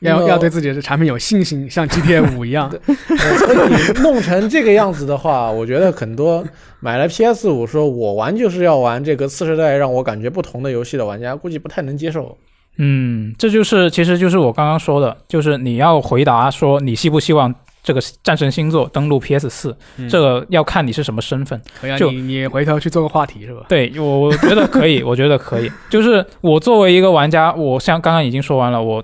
[0.00, 2.70] 要要对自己的产品有信心，像 GTA 五一样。
[2.86, 2.94] 呃
[3.38, 6.44] 所以弄成这个样子的话，我觉得很多
[6.80, 12.36] 买了 PS 五说我玩就是要玩这个次世代让我感觉不同的游戏的玩家，估计不太能接受。
[12.78, 21.60] 嗯，这就是其实就是我刚刚说的，就是你要回答说你希不希望这个战神星座登录 PS 四、嗯这个要看你是什么身份。
[21.80, 23.64] 可以啊，就你你回头去做个话题是吧？
[23.68, 25.70] 对我，我觉得可以， 我觉得可以。
[25.88, 29.02] 就是我作为一个玩家，我像刚刚已经说完了，我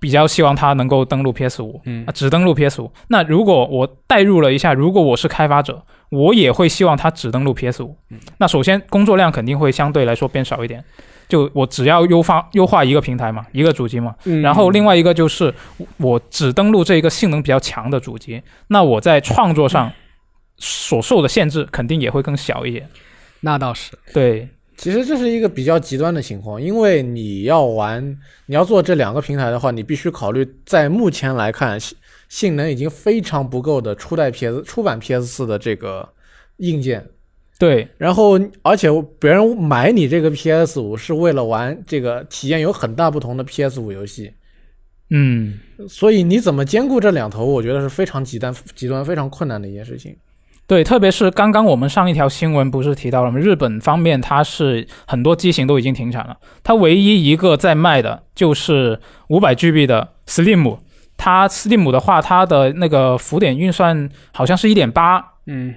[0.00, 2.90] 比较希望它能够登录 PS 五，嗯啊，只登录 PS 五。
[3.08, 7.96] 那如果我代入了一下，如果我是开发者，我也会希望它只登录 PS 五。
[8.38, 10.82] 那首先工作量肯定会相对来说变少一点，
[11.28, 14.14] 就我只要优化优化一个平台嘛，一个主机嘛。
[14.24, 15.52] 嗯然后另外一个就是
[15.96, 19.92] 我只登录这一个性能比较强的主机，那我在创作上
[20.58, 22.88] 所受的限制肯定也会更小一点。
[23.40, 31.96] 那倒是，对，其实这是一个比较极端的情况，因为你要玩，你要做这两个平台的话，你必须考虑在目前来看，性
[32.28, 36.08] 性能已经非常不够的初代 PS 初版 PS 四的这个
[36.56, 37.06] 硬件，
[37.58, 38.88] 对然后而且
[39.18, 44.32] 别人买你这个 PS 五是为了玩这个体验有很大不同的 PS 五游戏，
[45.10, 50.14] 嗯，所以你怎么兼顾这两头，我觉得是非常极端、 极端非常困难的一件事情。
[50.66, 53.38] 对，特别是刚刚我们上一条新闻不是提到了吗？
[53.38, 60.78] 日本方面它是很多机型都已经停产了，它唯一一个在卖的就是五百 GB 的 Slim，
[61.16, 65.72] 它 Slim 的话，它的那个浮点运算好像是一点八，嗯，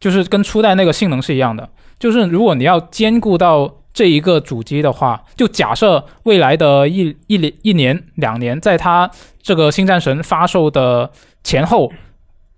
[0.00, 1.68] 就是跟初代那个性能是一样的。
[1.98, 9.08] 就是如果你要兼顾到这一个主机的话，就假设未来的一一年、一年、两年，在它
[9.42, 11.10] 这个新战神发售的
[11.44, 11.92] 前后，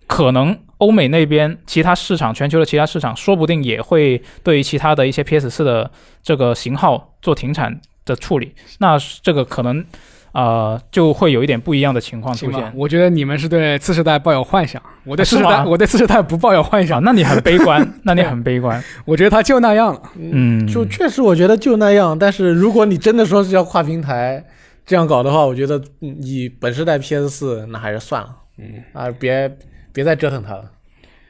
[0.06, 5.90] 可能欧美那边其他市场、全球的其他市场，说不定也会对其他的一些 PS 四的
[6.22, 8.54] 这个型号做停产的处理。
[8.78, 9.84] 那这个可能。
[10.32, 12.72] 呃，就会有一点不一样的情况出现。
[12.74, 17.02] 我觉得你们是对次世代抱有幻想，我对次世代，吗我对次世代不抱有幻啊，想。
[17.04, 18.82] 那你很悲观， 那你很悲观。
[19.04, 20.02] 我觉得他就那样了。
[20.16, 24.42] 嗯，就确实我觉得就那样，但是如果你真的说是要跨平台
[24.86, 29.50] 这样搞的话，我觉得嗯以本世代 PS 四那还是算了嗯，啊，别
[29.92, 30.64] 别再折腾它了。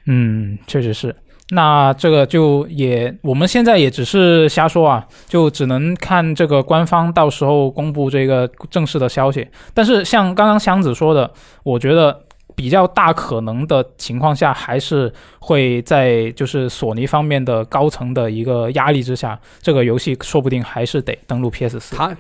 [0.06, 1.14] 嗯，确实是。
[1.54, 9.46] 那这个就也，我们现在也只是瞎说啊，就只能看这个官方到时候公布这个正式的消息。
[9.74, 11.30] 但是像刚刚箱子说的，
[11.62, 12.18] 我觉得
[12.56, 21.94] 比较大可能的情况下，还是会在就是索尼方面的高层的一个压力之下，这个游戏说不定还是得登陆 PS 四。
[21.94, 22.16] 它，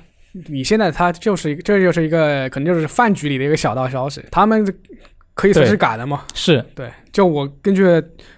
[0.48, 4.62] 你现在它就是一个，这就是一个可能就是饭局里的一个小道消息，他们
[5.32, 6.22] 可以随时改的嘛。
[6.34, 7.82] 是对，就我根据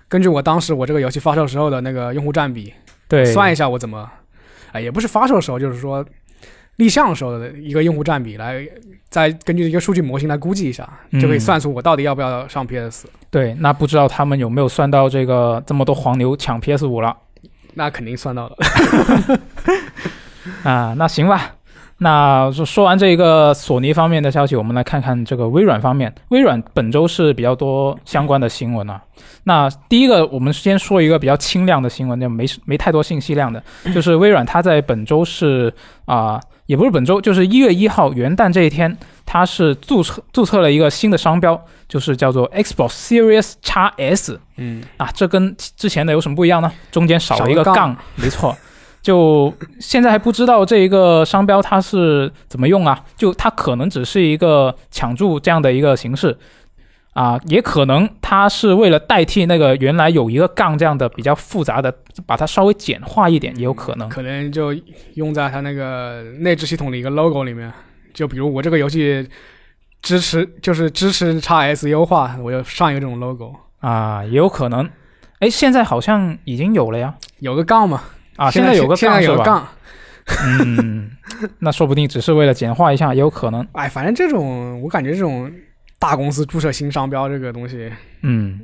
[0.08, 2.72] 根据我当时我这个游戏发售时候的那个用户占比，
[3.08, 4.08] 对，算一下我怎么，
[4.72, 6.04] 啊、也不是发售时候，就是说
[6.76, 8.66] 立项时候的一个用户占比来，
[9.08, 13.06] 再根据一个数据模型来估计一下，就可以嗯算出我到底要不要上 PS。
[13.30, 17.16] 对，那不知道他们有没有算到这个这么多黄牛抢 PS 五了。
[17.74, 18.56] 那肯定算到了。
[20.62, 21.54] 啊，那行吧。
[21.98, 26.12] 那说说完这个索尼方面的消息，我们来看看这个微软方面。
[26.28, 29.00] 微软本周是比较多相关的新闻啊。
[29.44, 33.62] 那第一个，我们先说一个比较轻量的新闻，就没没太多信息量的，
[33.94, 35.72] 就是微软它在本周是
[36.06, 44.40] 啊、也不是本周，就是一月一号元旦这一天，它是注册注册了一个新的商标，就是叫做 Xbox Series x S。
[44.56, 46.70] 嗯，啊，这跟之前的有什么不一样呢？
[46.90, 48.56] 中间少了一个杠，没错。
[49.04, 52.98] 就现在还不知道这一个商标它是怎么用啊？
[53.18, 56.34] 就它可能只是一个抢注这样的一个形式
[57.12, 64.08] 啊，也可能它是为了代替那个原来有一个杠这样的比较复杂的，把它稍微简化一点，也有可能。
[64.08, 64.74] 可能就
[65.16, 67.70] 用在它那个内置系统的一个 logo 里面。
[68.14, 69.28] 就比如我这个游戏
[70.00, 74.88] 支持，就是支持 x S 优化，我就上一个这种 logo，啊，也有可能。
[75.40, 77.14] 哎，现在好像已经有了呀。
[77.40, 78.02] 有个杠嘛。
[78.36, 79.10] 啊，现在有个现？
[79.10, 79.66] 在有个杠。
[80.42, 81.10] 嗯，
[81.58, 83.66] 那说不定只是为了简化一下，也有可能。
[83.72, 85.52] 哎，反正这种我感觉这种
[85.98, 87.92] 大公司注册新商标这个东西，
[88.22, 88.58] 嗯，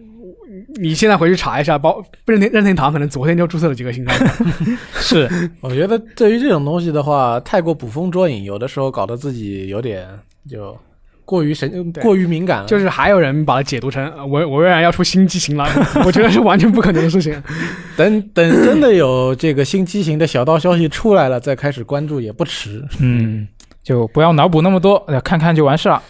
[0.80, 4.46] 你现在回去查一下，包任天任天堂可能昨天就注册了几个新商标。
[4.96, 10.08] 是，我觉得对于这种东西的话，太过捕风捉影，有的时候搞得自己有点
[10.48, 10.74] 就
[11.30, 12.66] 过于神、对过于敏感了。
[12.66, 15.64] 就是还有人把它解读成呃我我微软要出新机型了，
[16.04, 17.40] 我觉得是完全不可能的事情。
[17.96, 22.84] 等 等，真的有这个新机型的小道消息出来了，再开始关注也不迟。
[22.98, 23.46] 嗯，
[23.84, 26.02] 就不要脑补那么多，呃看看就完事了。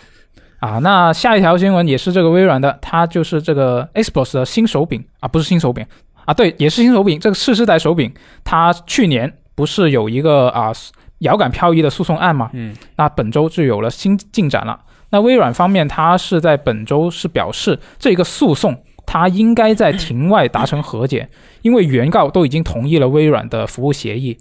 [0.60, 5.84] 啊，那下一条新闻也是这个微软的，它就是这个 Xbox 的新手柄啊，不是新手柄
[6.24, 8.10] 啊，对，也是新手柄，这个次世代手柄，
[8.42, 10.72] 它去年不是有一个啊
[11.20, 12.50] 遥感漂移的诉讼案嘛？
[12.54, 14.78] 嗯，那本周就有了新进展了。
[15.10, 21.28] 那微软方面，它是在本周是表示，这个诉讼他应该在庭外达成和解，
[21.62, 24.38] 因为原告都已经同意了微软的服务协议。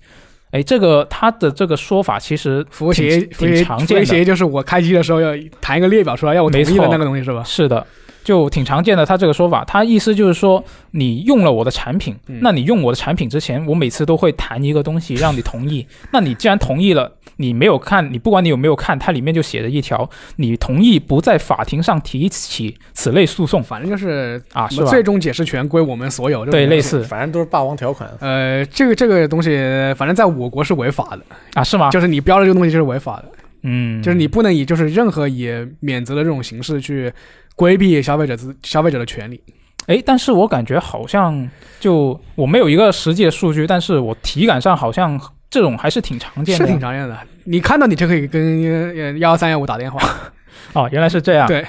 [0.51, 7.43] 哎，这个他的这个说法其实服务协议，挺常见的，服务协议就是我开机的时候要弹一个列表出来，要我同意的那个东西是吧？
[7.43, 7.85] 是的，
[8.23, 9.05] 就挺常见的。
[9.05, 15.87] 他这个说法，他意思就是说，你用了我的产品，嗯那你用我的产品之前，我每次都会弹一个东西让你同意。
[16.11, 24.89] 那你既然同意了，你没有看，你不管你有没有看，它里面就写着一条，你同意不在法庭上提起此类诉讼反正就是啊，是吧？
[24.89, 26.45] 最终解释权归我们所有。
[26.45, 26.79] 对，类。
[26.81, 28.09] 似反正都是霸王条款。
[28.19, 29.49] 呃，这个这个东西，
[29.95, 31.19] 反正在我国是违法的，
[31.53, 31.89] 啊，是吗？
[31.91, 33.25] 就是你标的这个东西就是违法的，
[33.63, 37.11] 嗯，就是你不能以就是任何以免责的这种形式去
[37.55, 39.41] 规避消费者自消费者的权利。
[39.87, 45.19] 哎，但是我感觉好像就我没有一个实际的数据，但是我体感上好像
[45.49, 46.71] 这种还是挺常见的是。
[46.71, 47.17] 挺常见的。
[47.45, 49.99] 你看到你就可以跟呃幺幺三幺五打电话，
[50.73, 51.47] 哦，原来是这样。
[51.47, 51.65] 对，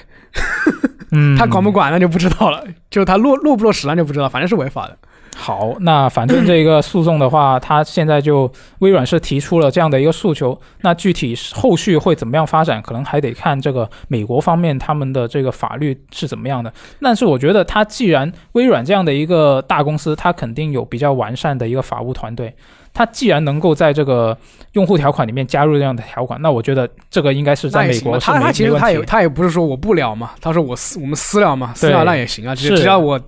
[1.13, 4.99] 嗯， 他管不管那就不知道了，就他落落不落实那就不知道，反正是违法的。
[5.37, 16.73] 好，那反正这个诉讼的话，他现在就微软是提出了这样的一个诉求，那具体后续会怎么样发展，可能还得看这个美国方面他们的这个法律是怎么样的。
[17.01, 22.55] 但是我觉得，他既然微软这样的一个大公司，它肯定有比较完善的一个法务团队，
[22.93, 24.37] 他既然能够在这个
[24.73, 27.99] 用户条款里面加入这样的条款，那我觉得这个应该是在美。
[28.01, 29.01] 国他他其实他也。
[29.03, 33.19] 他也不是说我不了嘛，他说我私我们私了嘛，私对了那也行啊，只要我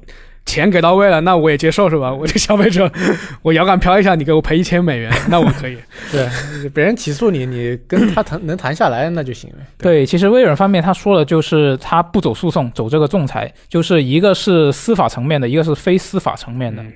[0.44, 2.12] 钱给到位了，那我也接受是吧？
[2.12, 2.90] 我这消费者，
[3.42, 5.76] 我摇杆飘一下，你给我赔一千美元， 那我可以。
[6.10, 6.28] 对，
[6.70, 9.56] 别人起诉你，你跟他谈能谈下来那就行了。
[9.78, 16.82] 对，其实微软方面他说的就是他不走诉讼，走这个仲裁，就是一个是司法层面的，一个是非司法层面的。
[16.82, 16.92] 嗯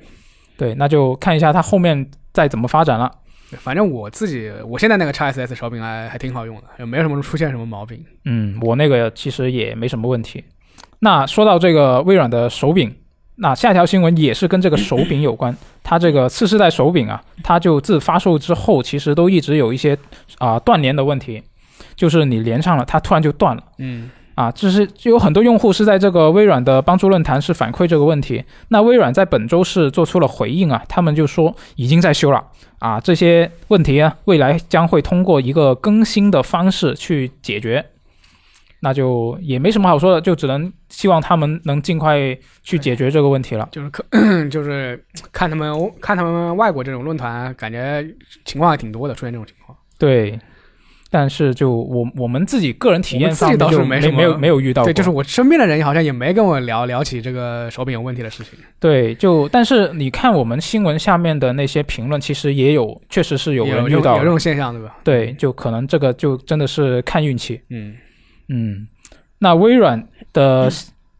[0.58, 3.12] 对，那就看一下他后面再怎么发展了。
[3.58, 8.02] 反正我自己，我现在那个 x S S 手柄还还挺好用的，也没有什么出现什么毛病。
[8.24, 10.42] 嗯，我那个其实也没什么问题。
[11.00, 12.90] 那说到这个微软的手柄，
[13.36, 15.54] 那下一条新闻也是跟这个手柄有关。
[15.82, 19.96] 它这个次世代手柄啊，它就自发售之后，其实都一直有一些
[20.38, 21.42] 啊、断连的问题，
[21.94, 23.62] 就是你连上了，它突然就断了。
[23.78, 28.42] 嗯，啊，就是就有很多用户是在这个微软的帮助论坛是反馈这个问题。
[28.68, 32.42] 那微软在本周是做出了回应啊，他们就说已经在修了
[32.78, 37.84] 啊，这些问题啊，未来将会通过一个更新的方式去解决。
[38.86, 42.16] 那就也没什么好说的，就只能希望他们能尽快
[42.62, 43.68] 去解决这个问题了。
[43.72, 44.04] 就是可
[44.48, 48.06] 就是看他们看他们外国这种论坛，感觉
[48.44, 49.76] 情况还挺多的，出现这种情况。
[49.98, 50.38] 对，
[51.10, 54.86] 但是就我我们自己个人体验上自己倒上面就是没没没有没有遇到过。
[54.86, 58.56] 对，就是我身边的人好像也没跟我聊聊起这个手柄有问题的事情。
[58.78, 64.96] 对，就但是你看我们新闻下面的那些评论，其实也有，确实是有人遇到有有这种现象，对吧？
[65.02, 67.60] 对，就可能这个就真的是看运气。
[67.70, 67.96] 嗯，
[68.48, 68.86] 嗯，
[69.38, 70.70] 那微软的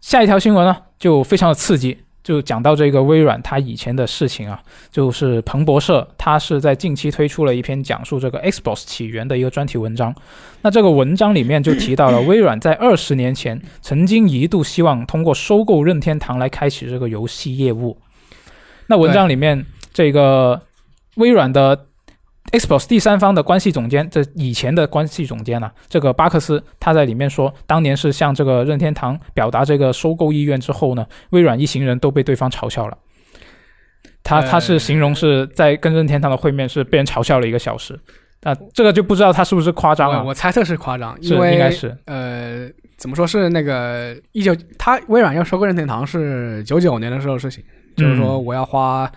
[0.01, 4.61] 下一条新闻呢，就非常的刺激，就讲到这个微软它以前的事情啊，
[4.91, 10.15] 就是彭博社，它是在近期推出了一篇讲述这个 Xbox 起源的一个专题文章。
[10.63, 17.97] 那这个文章里面就提到了微软在二十年前曾经一度希望通过收购任天堂来开启这个游戏业务。
[18.87, 20.63] 那文章里面这个
[21.17, 21.87] 微软的
[22.53, 32.97] Xbox 第三方的关系总监，这以前的关系总监啊，这个巴克斯他在里面说，当年是向这个任天堂表达这个收购意愿之后呢，微软一行人都被对方嘲笑了。
[34.23, 37.99] 他他是形容是在跟任天堂的会面是被人嘲笑了一个小时，
[38.43, 40.25] 那这个就不知道他是不是夸张了啊？
[40.25, 47.63] 我猜测是夸张，是因为应该是呃，怎么说是那个一九，他微软要收购任天堂是九九年的时候的事情，
[47.97, 49.09] 就是说我要花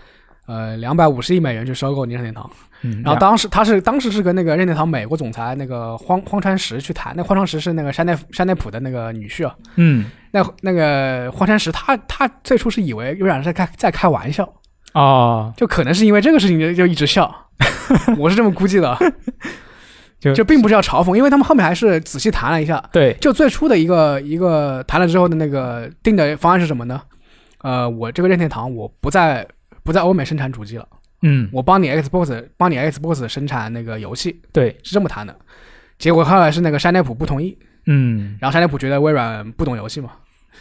[0.50, 2.50] 呃两百五十亿美元去收购任天堂。
[2.82, 9.54] 嗯，然后当时他是当时是跟那个任天堂美国总裁那个荒荒川石去谈，那荒川石是那个山内山内普的那个女婿啊。
[9.76, 14.48] 嗯那那个荒川石他他最初是以为微软是在开在开玩笑，
[14.94, 17.30] 哦，就可能是因为这个事情就就一直笑，
[18.18, 18.98] 我是这么估计的，
[20.22, 27.02] 就就并不是要嘲讽，因为他们后面还是仔细谈了一下，对，就最初的一个一个谈了之后的那个定的方案是什么呢？
[27.62, 29.46] 呃，我这个任天堂我不在
[29.90, 30.88] 不在欧美生产主机了，
[31.24, 31.50] 嗯。
[31.52, 35.36] 我帮你 Xbox 帮你 Xbox 生产那个游戏，对，是这么谈的。
[35.98, 40.12] 结果后来是那个山内普不同意，嗯，然后山内普觉得微软不懂游戏嘛，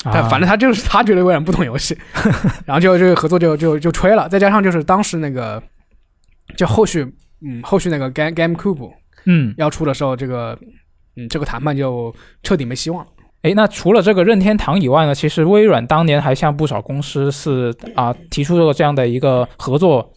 [0.03, 1.95] 但啊反正他就是他觉得微软不懂游戏，
[2.65, 4.27] 然后就这个合作就就就吹了。
[4.31, 5.63] 再加上就是当时那个
[6.57, 7.03] 就后续
[7.43, 8.91] 嗯后续那个 Game GameCube
[9.27, 10.59] 嗯，要出的时候，这个
[11.17, 13.11] 嗯这个谈判就彻底没希望了。
[13.43, 20.13] 诶，那除了这个任天堂以外呢，其实微软当年还向不少公司是啊提出了这样的一个合作，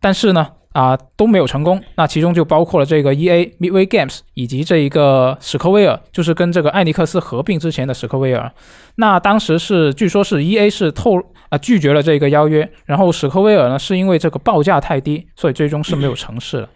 [0.00, 1.82] 但是呢啊都没有成功。
[1.96, 8.52] 那其中就包括了这个 E A Midway Games 以及这一个史克威尔，就是跟这个艾尼克斯合并之前的史克威尔。
[8.96, 11.14] 那当时是据说是 E A 是透
[11.48, 16.68] 啊拒绝了这个邀约，然后史克威尔呢是因为这个报价太低，所以最终是没有成事了。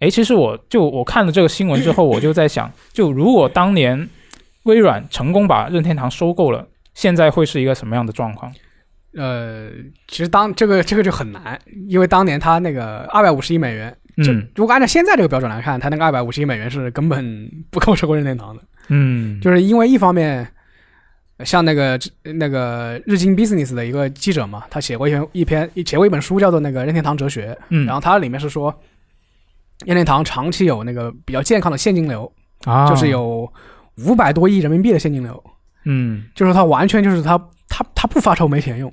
[0.00, 4.08] 诶，其实我就我看了这个新闻之后，我就在想，就如果当年
[4.64, 8.52] 微软成功把任天堂收购了，现在会是一个什么样的状况？
[9.16, 9.70] 呃，
[10.08, 11.56] 其实当这个这个就很难，
[11.88, 18.62] 因为当年他那个二百五十亿美元，就嗯如果按照现在这个标准来看，他那个二百五十亿美元是根本不够收购任天堂的。
[18.88, 20.44] 嗯，就是因为一方面，
[21.44, 28.74] 像那个那个日经 Business 的一个记者嘛，他写过一篇一篇写过一本书叫做那个《任天堂哲学》，嗯，然后它里面是说，
[29.86, 32.30] 任天堂长期有那个比较健康的现金流，
[32.64, 33.48] 啊，就是有
[33.98, 35.42] 五百多亿人民币的现金流，
[35.84, 37.38] 嗯，就是他完全就是他
[37.68, 38.92] 他他不发愁没钱用，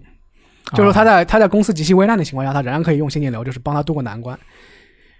[0.74, 4.38] 就是说他啊在他在公司极其危难的情况下，他仍然可以用现金流，就是帮他渡过难关。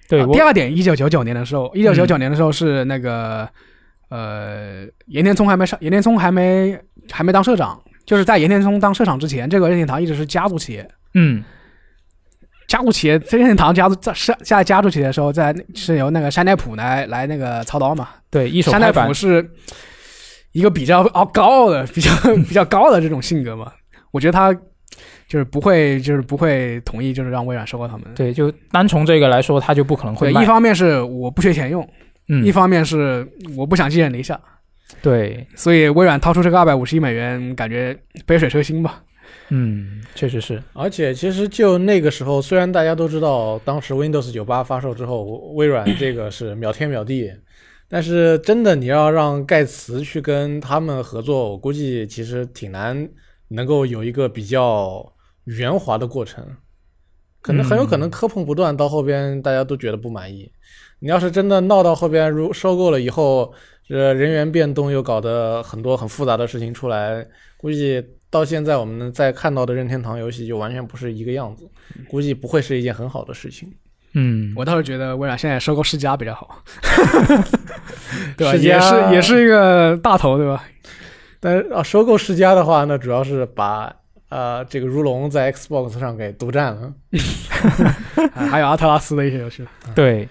[0.08, 3.48] 对啊第二点，一九九九年的时候，一九九九年的时候是那个、
[4.10, 6.78] 呃，岩田聪还没上，岩田聪还没
[7.10, 10.88] 还没当社长，就是在岩田聪当社长之前，这个任天堂一直是家族企业。
[11.14, 11.44] 嗯
[12.72, 18.08] 加速器任天堂加速在下下加速器的时候，在是由那个山代普来来那个操刀嘛。
[18.30, 19.46] 对，一手山奈拍板普，是
[20.54, 22.10] 一个比较傲高傲的、比较
[22.48, 23.70] 比较高的这种性格嘛。
[24.12, 24.54] 我觉得他
[25.28, 28.06] 就是不会，就是不会同意，就是让微软收购他们。
[28.16, 30.46] 对，就单从这个来说，他就不可能会对，一。
[30.46, 31.86] 方面是我不缺钱用，
[32.30, 34.40] 嗯一，方面是我不想寄人篱下，
[35.02, 39.02] 对，所以微软掏出这个二百五十亿美元，感觉杯水车薪吧。
[39.54, 45.24] 嗯，确实是，而且其实就那个时候，虽然大家都知道当时 Windows 九八发售之后，
[45.56, 47.30] 微软这个是秒天秒地，
[47.90, 53.10] 但是真的你要让盖茨去跟他们合作，我估计其实挺难
[53.50, 55.06] 能够有一个比较
[55.44, 56.46] 圆滑的过程，
[57.42, 60.50] 可能很有可能磕碰不断，到后边大家都觉得不满意。
[61.00, 63.54] 你要是真的闹到后边，如收购了以后，
[63.86, 67.28] 这人员变动又搞得很多很复杂的事情出来，
[67.58, 68.02] 估计
[68.32, 71.70] 到现在我们在看到的任天堂游戏就完全不是一个样子，
[72.08, 73.72] 估计不会是一件很好的事情。
[74.14, 76.64] 嗯，我倒是觉得微软现在收购世嘉比较好，
[78.36, 78.52] 对吧？
[78.54, 80.64] 世嘉也是也是一个大头，对吧？
[81.40, 83.94] 但是啊，收购世嘉的话，那主要是把
[84.30, 86.94] 呃这个如龙在 Xbox 上给独占了，
[88.36, 89.66] 啊还有阿特拉斯的一些游戏，
[89.96, 90.28] 对，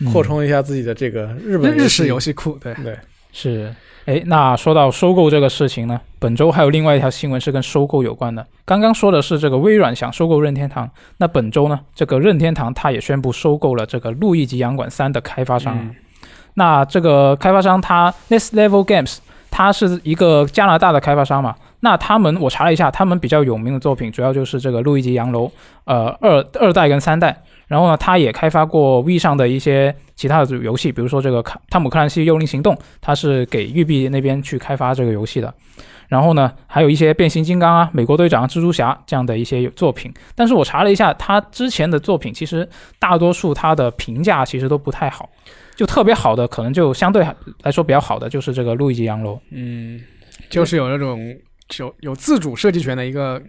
[0.00, 2.20] 嗯扩充一下自己的这个日本日式游。
[2.20, 2.74] 戏库，对。
[2.84, 2.96] 对，
[3.32, 3.74] 是，
[4.06, 8.44] 哎，那说到收购这个事情呢，本周还有另外一条新闻是跟收购有关的。
[8.64, 15.78] 刚刚说的是这个微软想收购任天堂，那本周呢，这个任天堂它也宣布收购了这个《路易吉洋馆三》的开发商。
[15.78, 15.94] 嗯
[16.54, 19.16] 那这个开发商它 Next Level Games，
[19.50, 21.54] 它是一个加拿大的开发商嘛。
[21.80, 25.46] 那他们我查了一下，他们比较有名的作品主要就是这个《路易吉洋楼》，
[25.84, 27.42] 呃，二二代跟三代。
[27.66, 35.52] 然后呢，他也开发过 V 上的一些其他的游戏，比如说这个《卡汤姆克兰西幽灵行动》，他是给育碧那边去开发这个游戏的。
[36.08, 40.12] 然后呢，还有一些变形金刚啊、美国队长、蜘蛛侠这样的一些作品。
[40.34, 45.30] 但是我查了一下，他之前的作品其实大多数他的评价其实都不太好，
[45.74, 47.26] 就特别好的可能就相对
[47.62, 49.36] 来说比较好的就是这个《路易吉洋楼》。
[49.52, 49.98] 嗯，
[50.50, 51.18] 就是有那种
[51.78, 53.42] 有有自主设计权的一个，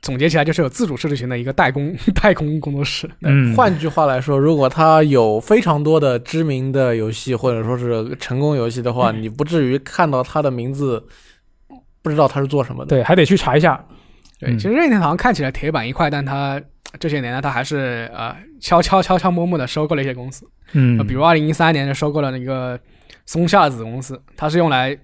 [0.00, 3.10] 总结起来就是有自主设置权的一个代工 代工工作室。
[3.22, 11.04] 嗯，换句话来说，如果它有非常多的知名的游戏或者说是成功游戏的话，你不至于看到它的名字
[12.00, 12.90] 不知道它是做什么的。
[12.90, 13.84] 对，还得去查一下。
[14.38, 16.62] 对，嗯其实任天堂看起来铁板一块，但它
[17.00, 22.78] 这些年呢，它还是呃悄悄悄悄摸摸的收购了一些公司，嗯呃，比如二零一三年就收购了那个
[23.26, 24.96] 松下子公司，它是用来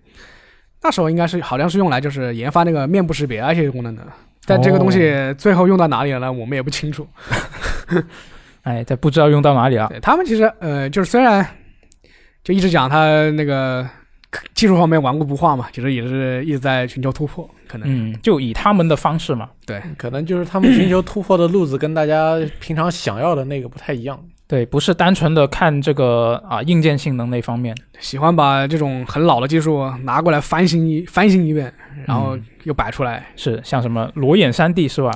[0.83, 4.07] 那时候应该是好像是用来就是研发那个面部识别啊一些功能的。
[4.47, 6.33] 但这个东西最后用到哪里了呢？
[6.33, 7.07] 我们也不清楚。
[8.63, 9.89] 哎，这不知道用到哪里了。
[9.89, 11.47] 对他们其实呃，就是虽然
[12.43, 13.87] 就一直讲他那个
[14.55, 17.87] 技术方面顽固不化嘛，其实也是一直在寻求突破，可能。
[17.89, 19.51] 嗯，就以他们的方式嘛。
[19.67, 24.19] 对可能就是他们寻求突破的路子跟大家平常想要的那个不太一样。
[24.47, 27.75] 对，不是单纯的看这个啊硬件性能那方面。
[27.99, 31.73] 喜欢把这种很老的技术拿过来翻新一翻新一遍，
[32.07, 35.11] 然后嗯又摆出来，是像什么裸眼三 D 是吧？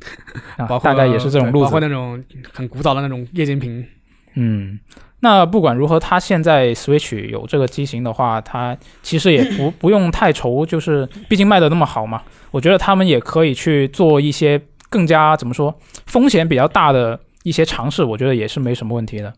[0.58, 1.80] 啊，包括大概也是这种路子包括。
[1.80, 2.22] 那种
[2.52, 3.84] 很古早的那种液晶屏。
[4.34, 4.78] 嗯，
[5.20, 12.22] 那不管如何，它现在 Switch 有这个机型的话，它其实也不 不用太愁，就是毕竟卖的那么好嘛。
[12.50, 14.60] 我觉得他们也可以去做一些
[14.90, 15.74] 更加怎么说
[16.04, 19.32] 风险比较大的一些尝试，我觉得也是没什么问题的。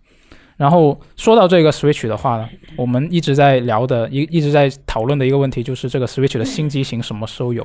[0.56, 7.62] 然后说到这个 Switch 的话呢，我们一直在聊的一一直在讨论的一个问题就是这个 Switch 的新机型什么时候有？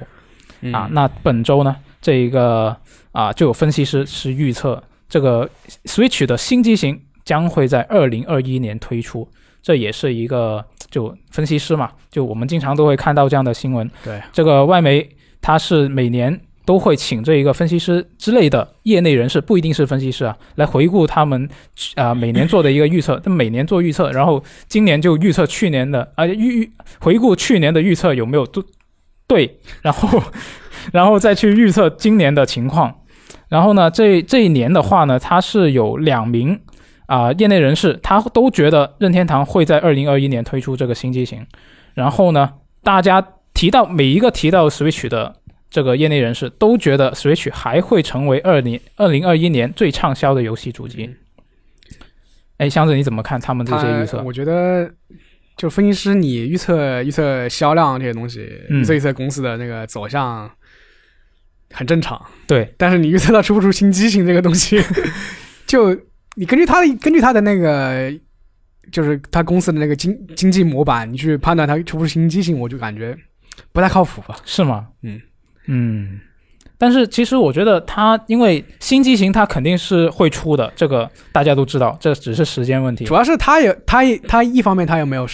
[0.73, 2.75] 啊，那本周呢，这一个
[3.13, 5.49] 啊，就有分析师是预测这个
[5.85, 9.27] Switch 的新机型将会在二零二一年推出，
[9.61, 13.89] 这也是一个就分析师嘛，就我们经常都会看到这样的新闻。
[14.03, 15.09] 对，这个外媒
[15.41, 21.49] 它是每年都会请这一个分析师之类的业内人士，不一定是分析师啊，来回顾他们
[21.95, 23.19] 啊、每年做的一个预测。
[23.19, 28.63] 他每年做预测，然后今年就预测去年的啊预预回顾去年的预测有没有对
[29.27, 30.23] 对，然后
[30.91, 33.01] 然后再去预测今年的情况。
[33.49, 36.59] 然后呢，这这一年的话呢，他是有两名
[37.05, 41.45] 啊、业内人士，他都觉得任天堂会在二零二一年推出这个新机型。
[41.93, 45.35] 然后呢，大家提到每一个提到 Switch 的
[45.73, 51.09] 这个业内人士都觉得 Switch 还会成为二零二零二一年最畅销的游戏主机。
[52.57, 54.21] 哎，箱子你怎么看他们这些预测？
[54.21, 54.93] 我觉得，
[55.57, 60.47] 就分析师你预测预测销量这些东西，嗯预测预测公司的那个走向，
[61.71, 62.23] 很正常。
[62.45, 64.79] 对，但是你预测到出不出新机型这个东西，
[65.65, 65.99] 就
[66.35, 68.13] 你根据他的根据他的那个，
[68.91, 73.17] 就是他公司的那个经经济模板，你去判断他出不出新机型，我就感觉
[73.71, 74.37] 不太靠谱吧。
[74.45, 74.89] 是吗？
[75.01, 75.19] 嗯
[75.67, 76.19] 嗯，
[76.77, 83.13] 但是其实我觉得它因为新机型它肯定是会出的，这个大家都知道，这只是时间问题主。
[83.13, 85.27] 要是他也他他一方面他有没有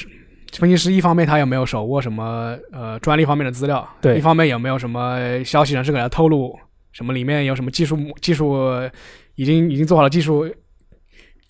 [0.54, 6.58] 分析师，一方面他有没有手握什么呃专利方面的资料，对一方面有没有什么消息人士给他透露
[6.92, 8.68] 什么里面有什么技术技术
[9.36, 10.48] 已经已经做好了技术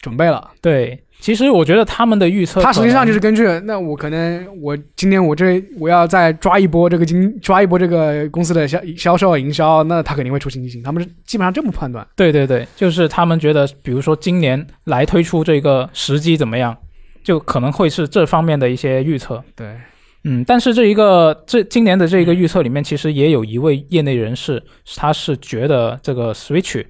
[0.01, 0.51] 准备了。
[0.61, 12.07] 对，其实我觉得他们的预测，他实际上就是根据那我可能我今年我这我要再抓一波这个经抓一波这个公司的销销售营销，那他肯定会出新机型，他们是基本上这么判断。
[12.15, 16.75] 对对对，就是他们觉得，比如说今年来推出这个时机怎么样，
[17.21, 19.43] 就可能会是这方面的一些预测。
[19.57, 19.75] 对，
[20.23, 24.63] 嗯，但是这一个这今年的这一个预测里面，其实也有一位业内人士，
[24.95, 26.85] 他是觉得这个 Switch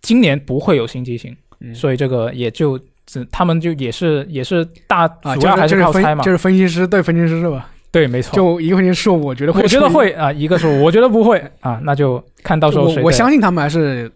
[0.00, 2.84] 今年不会有新机型，嗯所以这个也就只
[3.30, 6.24] 他们就也是也是大啊，主要还就是分靠猜嘛。
[6.24, 7.68] 就是分析师对分析师是吧？
[7.90, 8.34] 对，没错。
[8.34, 9.88] 就一个分析师说，我觉得会，我觉得。
[9.88, 14.10] 会啊，一个是我觉得不会啊，那就看到时候我我相信他们还是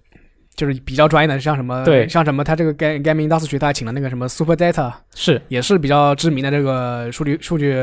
[0.54, 7.76] 就是比较专业的，像什么对像什么他这个 Game Game Industry 他请了那个什么 Super Data，是也是比较知名的这个数据数据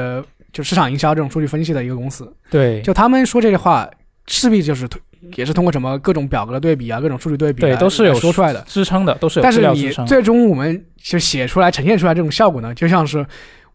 [0.51, 2.31] 就市场营销这种数据分析的一个公司。
[2.49, 3.87] 对就他们说这些话，
[4.25, 4.99] 势必就是通
[5.35, 8.63] 也是通过什么各种表格的对比啊，各种数据对比啊，对都是有说出来的。
[8.67, 9.91] 支撑的，都是有资但是你。
[10.07, 13.25] 最终我们就写出来、呈现出来这种效果呢，就像是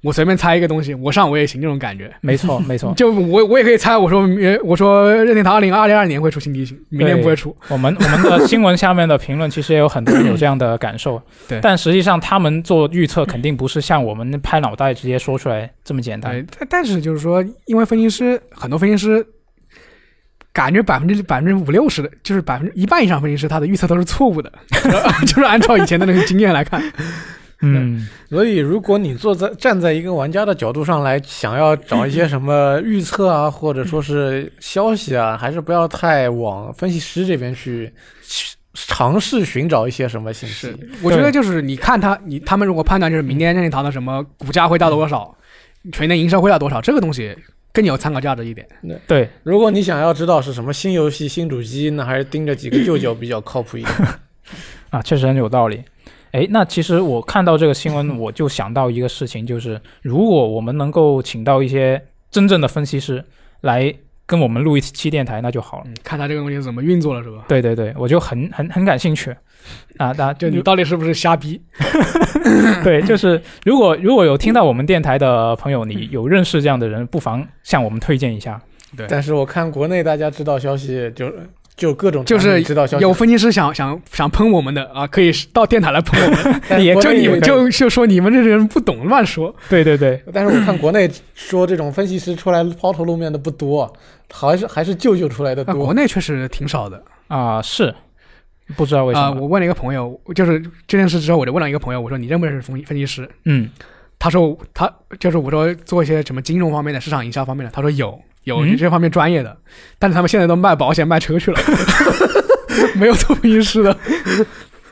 [0.01, 2.09] 我随便猜一个东西，我上我也行这种感觉。
[2.21, 2.93] 没错，没错。
[2.97, 7.57] 就我我也可以猜，我说呃我说任天堂二零二零二年会出新机型，明年不会出。
[7.69, 11.21] 我们我们的 新闻下面的评论，其实也有很多人有这样的感受。
[11.49, 16.33] 对但实际上他们做预测肯定不是像我们拍脑袋直接说出来这么简单。
[16.33, 19.27] 对，但但是就是说，因为分析师很多分析师。
[20.53, 24.53] 感觉百分之百分之五六十的，就是百分之一半以上分析师，他的预测都是错误的，
[25.27, 26.83] 就是按照以前的那个经验来看，
[27.63, 37.93] 嗯，所以，如果你坐在站在一个玩家的角度上来，想要找一些什么预测啊，或者说是消息啊，还是不要太往分析师这边去
[38.23, 40.73] 去尝试寻找一些什么信息。
[41.03, 45.37] 我觉得就是你看他，你他们如果判断就是明天任天堂的什么股价会到多少，
[45.91, 47.37] 全年营收会到多少，这个东西
[47.73, 48.67] 更有参考价值一点。
[49.07, 53.95] 对，如果你想要知道是什么新游戏、新主机，那还是盯着几个舅舅比较靠谱一点。
[54.91, 55.83] 啊，确实很有道理。
[56.33, 63.25] 哎，那其实我看到这个新闻，我就想到一个事情，就是如果我们能够请到一些真正的分析师
[63.63, 63.95] 来
[64.29, 65.85] 跟我们录一期电台，那就好了。
[65.87, 67.47] 嗯，看他这个东西怎么运作了，是吧？
[67.49, 69.35] 对对对，我就很很很感兴趣。
[69.97, 71.61] 啊，那 就你到底是不是瞎逼？
[72.85, 78.61] 对，就是 如果如果有听到我们电台的朋友，你有认识这样的人，不妨向我们推荐一下。
[78.95, 81.33] 对，但是我看国内大家知道消息就
[81.79, 89.55] 就各种就是知道，有分析师想想想喷我们的啊，可以到电台来喷我们， 也就你们就就说你们这些人不懂乱说。
[89.71, 93.91] 对对对， 但是我看国内说这种分析师出来抛头露面的不多，
[94.31, 95.95] 还是还是舅舅出来的那国。
[95.95, 97.95] 内确实挺少的啊、是
[98.77, 99.41] 不知道为什啊、么。
[99.43, 103.29] 我问了一个朋友，就是这件事之后，我就问了一个朋友，我说你认不认识分分析师？
[103.45, 103.71] 嗯，
[104.19, 109.57] 他说他就是我说做一些什么金融方面的、市场营销方面的，他说有有嗯这方面专业的，
[109.99, 111.61] 但是他们现在都卖保险、卖车去了，
[112.97, 113.97] 没有做分析师的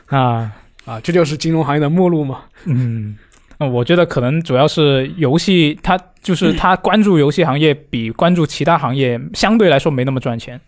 [0.07, 0.51] 啊，
[0.85, 2.41] 啊，这就是金融行业的末路嘛。
[2.65, 3.17] 嗯，
[3.57, 10.59] 呃我觉得可能主要是游戏，他就是他关注游戏行业比关注其他行业相对来说没那么赚钱。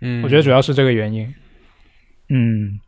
[0.00, 1.34] 嗯我觉得主要是这个原因。
[2.28, 2.78] 嗯，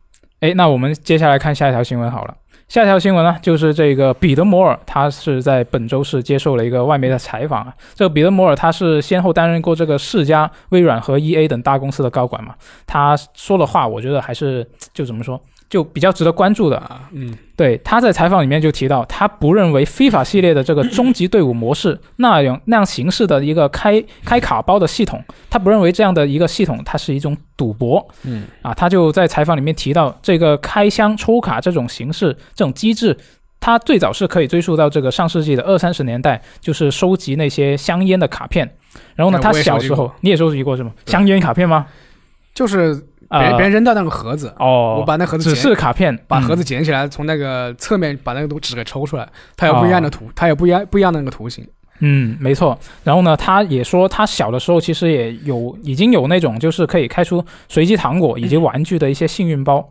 [0.41, 2.35] 哎，那我们接下来看下一条新闻好了。
[2.69, 7.73] 下一条新闻呢，就是这个彼得摩尔，他是在本周是接受了一个外媒的采访啊。
[7.95, 12.53] 这个彼得摩尔他是先后担任过这个世嘉、微软和 E A 等大公司的高管嘛。
[12.85, 14.63] 他说的话，我觉得还是
[14.93, 16.77] 就怎么说，就比较值得关注的。
[16.77, 28.05] 啊，嗯，对，他在采访里面就提到，他不认为 FIFA 系列的这个终极队伍模式那样那样形式的一个开开卡包的系统，他不认为这样的一个系统它是一种赌博。
[28.23, 33.15] 嗯啊，他就在采访里面提到，这个开箱抽卡这种形式、这种机制，
[33.59, 38.67] 它最早是可以追溯到这个上世纪的二三十年代，就是收集那些香烟的卡片。
[39.15, 40.91] 然后呢，哎他小时候你也收集过是吗？
[41.05, 41.85] 香烟卡片吗？
[42.55, 42.99] 就是
[43.29, 51.67] 别别人扔到那个盒子，哦，我把那盒子只是卡片，把嗯盒子捡起来，从那个侧面把那个纸给抽出来，它有不一样的图，它有不一样不一样的那个图形。
[51.99, 52.79] 嗯，没错。
[53.03, 59.85] 然后呢，他也说他小的时候其实也有已经有那种就是可以开出随机糖果以及玩具的一些幸运包，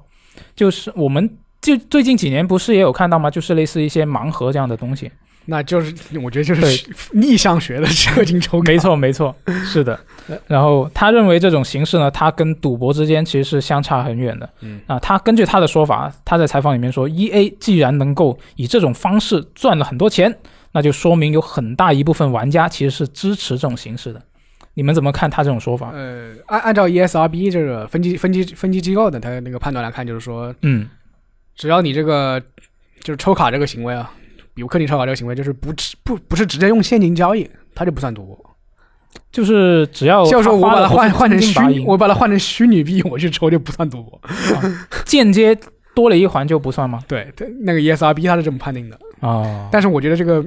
[0.57, 1.28] 就是我们
[1.61, 3.30] 就最近几年不是也有看到吗？
[3.30, 5.11] 就是类似一些盲盒这样的东西。
[5.51, 6.86] 那就是我觉得就是
[7.16, 9.34] 逆向学的氪金抽卡，没错，没错，
[9.64, 9.99] 是的。
[10.46, 14.49] 然后他认为这种形式呢，它跟赌博之间其实是相差很远的。
[14.61, 20.36] 嗯啊，他根据他的说法，他在采访里面说，E A 既然能够以这种方式赚了很多钱，
[20.72, 24.22] 那就说明有很大一部分玩家其实是支持这种形式的。
[24.74, 25.90] 你们怎么看他这种说法？
[25.94, 30.88] 呃，按按照 ESRB 这个分级分级分级机构的他那个判断来看，就是说，嗯
[31.57, 32.40] 只要你这个
[33.01, 34.12] 就是抽卡这个行为啊，
[34.59, 38.36] 比如氪金抽卡这个行为，就是不直不不是直接用现金交易，他就不算赌博。
[39.30, 44.20] 就是只要就是说我把它它换换成虚我把它换成虚拟币，我去抽就不算赌博。
[45.04, 45.56] 间接
[45.94, 46.98] 多了一环就不算吗？
[47.06, 48.98] 对，对，那个 ESRB 他是这么判定的。
[49.20, 50.44] 哦，但是我觉得这个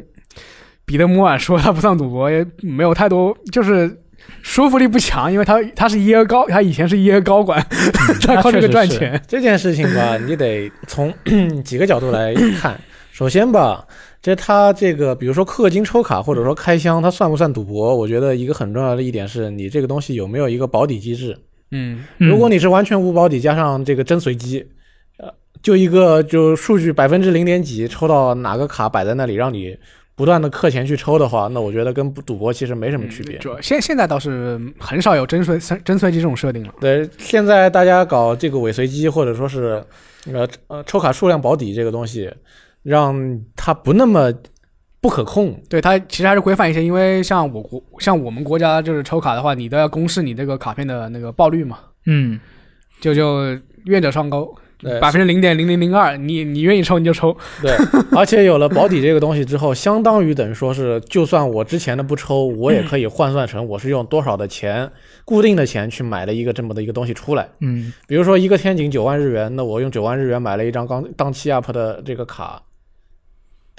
[0.84, 3.98] 彼得摩尔说他不算赌博，也没有太多，就是
[4.42, 7.66] 说服力不强，因为他他是耶尔高，他以前是耶尔高管，
[8.28, 9.22] 他靠这个赚钱。
[9.26, 11.14] 这件事情吧，你得从
[11.64, 12.78] 几个角度来看。
[13.12, 13.86] 首先吧，
[14.22, 17.96] 这他这个，比如说氪金抽卡或者说开箱，它算不算赌博？
[17.96, 21.38] 我觉得一个很重要的一点是你这个东西有没有一个保底机制。
[21.72, 24.66] 嗯，嗯如果你是完全无保底，加上这个真随机，
[25.18, 25.30] 呃，
[25.62, 29.78] 就一个就数据百分之零点几抽到哪个卡摆在那里，让你
[30.16, 33.38] 不断的氪钱去抽的话，那我觉得跟赌博其实没什么区别。
[33.40, 36.74] 主要现现在倒是很少有真随真随机这种设定了。
[36.80, 39.84] 对，现在大家搞这个伪随机，或者说是
[40.32, 42.30] 呃呃抽卡数量保底这个东西，
[42.84, 44.34] 让它不那么
[45.00, 45.60] 不可控。
[45.70, 52.40] 对它其实还是规范一些，因为像我国像我们国家就是抽卡的话，你都要公示你这个卡片的那个爆率嘛，嗯，
[53.00, 57.36] 就就愿者上钩，对百分之零点零零零二，你你愿意抽你就抽。
[57.62, 57.76] 对，
[58.16, 64.88] 而且有了保底这个东西之后，相当于等于说是，就算我之前的不抽，我也可以换算成我是用多少的钱，
[65.26, 67.50] 固定的钱去买了一个这么的一个东西出来。
[67.62, 72.62] 嗯，比如说一个天井九万日元，那我用九万日元买了一张刚当期 up 的这个卡，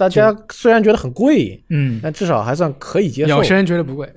[0.02, 3.42] 大家虽然觉得很贵，嗯，但至少还算可以接受有。
[3.42, 4.12] 些人觉得不贵，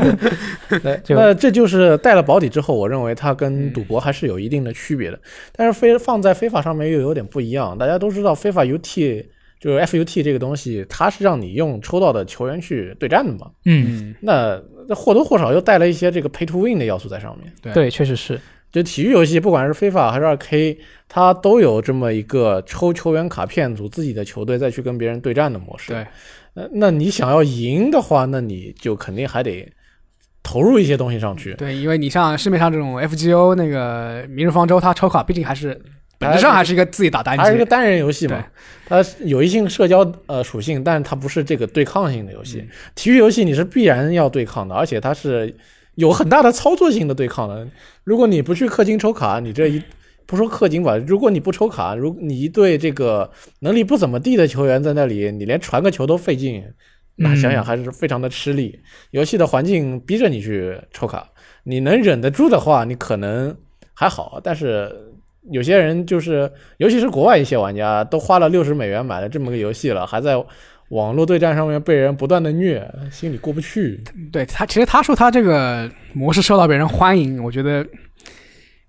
[0.82, 5.20] 对，就那这就是带了保底之后，我认为它跟赌博还是有一定的区别的。
[5.52, 7.76] 但是非放在非法上面又有点不一样。
[7.76, 9.26] 大家都知道，非法 UT
[9.60, 13.50] 就是 FUT 这个东西，它是让你用抽到的球员去对战的嘛。
[13.66, 14.58] 嗯，嗯，那
[14.88, 17.52] 那或多或少又带了一些这个 pay to win 的要素在上面。
[17.60, 18.40] 对对，确实是，
[18.72, 25.92] 就体育游戏，不管是非法还是二 K，它都有这么一个抽球员卡片组自己的球队再去跟别人对战的模式。
[25.92, 26.06] 对，
[26.54, 29.68] 呃，那你想要赢的话，那你就肯定还得
[30.42, 31.52] 投入一些东西上去。
[31.54, 35.80] 对，因为你像市面上这种 FGO 那个《明日方舟》，它抽卡毕竟还是
[36.18, 37.42] 本质上还是一个自己打单机。
[37.42, 38.46] 它是一个单人游戏嘛，
[38.86, 42.68] 它有一性社交呃属性，但是它不是这个对抗性的游嗯戏。
[42.94, 45.52] 体育游戏你是必然要对抗的，而且它是
[46.00, 47.66] 有很大的操作性的对抗了。
[48.02, 49.82] 如果你不去氪金抽卡，你这一
[50.26, 53.30] 不说氪金吧，如果你不抽卡，如你一对这个
[53.60, 56.64] 能力不怎么地的球员在那里，你连传个球都费劲，
[57.16, 58.80] 那想想还是非常的吃力。
[59.10, 61.28] 游戏的环境逼着你去抽卡，
[61.64, 63.56] 你能忍得住的话，你可能
[63.94, 64.90] 还好，但是。
[65.50, 70.36] 有些人就是，尤其是国外一些玩家，都花了六十美元买了这么个游戏了，还在
[70.90, 74.00] 网络对战上面被人不断的虐，心里过不去。
[74.30, 77.86] 对他，其实他说他这个模式受到别人欢迎，我觉得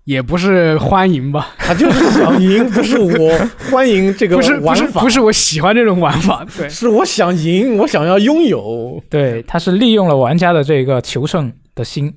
[0.04, 3.30] 也不是欢迎吧， 他就是想赢，不是我
[3.70, 6.44] 欢迎这个 不是不玩法，是不是我喜欢这种玩法。
[6.56, 9.02] 对，是我想赢，我想要拥有。
[9.08, 12.12] 对，他是利用了玩家的这个求胜的心。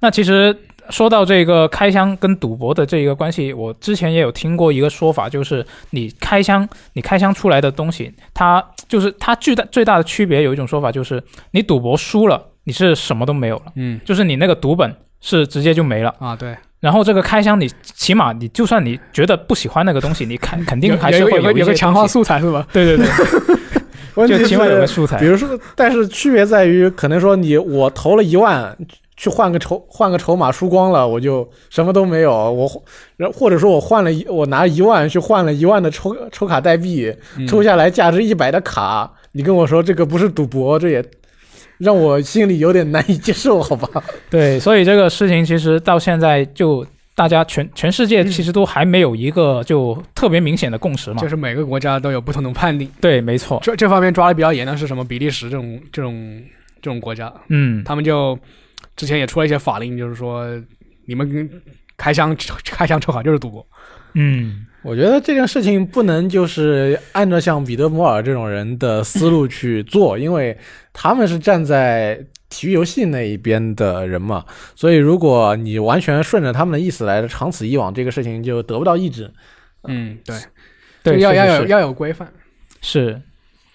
[0.00, 0.56] 那其实
[0.90, 11.22] 说到这个开箱跟赌博的这一个关系，我之前也有听过一个说法，就是你开箱，你开箱出来的东西，它就是它巨大最大的区别，有一种说法就是
[11.52, 16.14] 你赌博输了，你是什么都没有了，嗯就是你那个赌本是直接就没了。
[16.18, 22.06] 啊，对，然后这个开箱，你起码你就算你觉得不喜欢那个东西，你肯肯定还是有会有个有个强化。
[22.06, 22.66] 素材是吧？
[22.72, 23.06] 对对对，
[24.16, 25.26] 问题就起码有个是，素材比。
[25.26, 28.76] 如说，但是区别在于，可能说你我投了一万。
[29.22, 32.32] 去换个筹换个筹码输光了，我就什么都没有。
[32.32, 32.68] 我
[33.16, 41.04] 然或者说我换了一我拿一万去换了一万的抽抽卡代币，嗯抽下来价值一百的卡，你跟我说这个不是赌博，这也
[41.78, 44.02] 让我心里有点难以接受，好吧？
[44.28, 51.22] 对，所以这个事情其实到现在就大家全全世界其实都还没有一个就特别明显的共识嘛。
[51.22, 52.90] 就是每个国家都有不同的判定。
[53.00, 53.60] 对，没错。
[53.62, 55.04] 这这方面抓的比较严的是什么？
[55.04, 56.42] 比利时这种这种
[56.80, 58.36] 这种国家，嗯，他们就
[58.96, 60.46] 之前也出了一些法令，就是说
[61.06, 61.50] 你们
[61.96, 63.66] 开箱开箱抽卡就是赌博。
[64.14, 70.56] 嗯，我觉得这件事情不能就是按照像彼得摩尔这种人的思路去做，因为
[70.92, 79.32] 他们是站在体育游戏那一边的人嘛，所以如果你完全顺着他们的意思来，长此以往，这个事情就得不到抑制。
[79.84, 80.36] 嗯，对，
[81.02, 82.30] 对，要要有要有规范。
[82.82, 83.18] 是，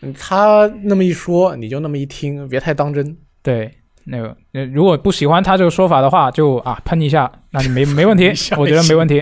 [0.02, 3.18] 嗯他那么一说，你就那么一听，别太当真。
[3.42, 3.72] 对。
[4.10, 9.22] 那个，呃如果不喜欢他这个说法的话，就啊喷一下，那就没 没问题我觉得没问题，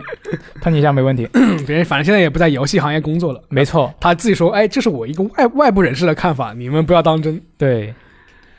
[0.62, 1.28] 喷一下没问题，
[1.66, 7.42] 别人反正现在也不在游戏行业工作了，没错，他自己说，哎，这是我一个外外部人士的看法，你们不要当真。
[7.58, 7.94] 对，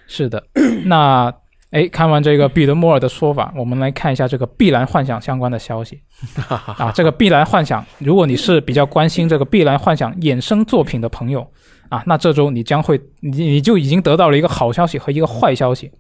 [0.06, 0.42] 是的。
[0.86, 1.32] 那
[1.70, 6.00] 哎，看完这个彼得摩尔的说法，我们来看一下这个《碧蓝幻想》相关的消息
[6.78, 6.90] 啊。
[6.94, 11.46] 这个《碧蓝幻想》，如果你是比较关心这个《碧蓝幻想》衍生作品的朋友
[11.88, 15.90] 啊，那这周你将会你你就已经得到了一个好消息和一个坏消息。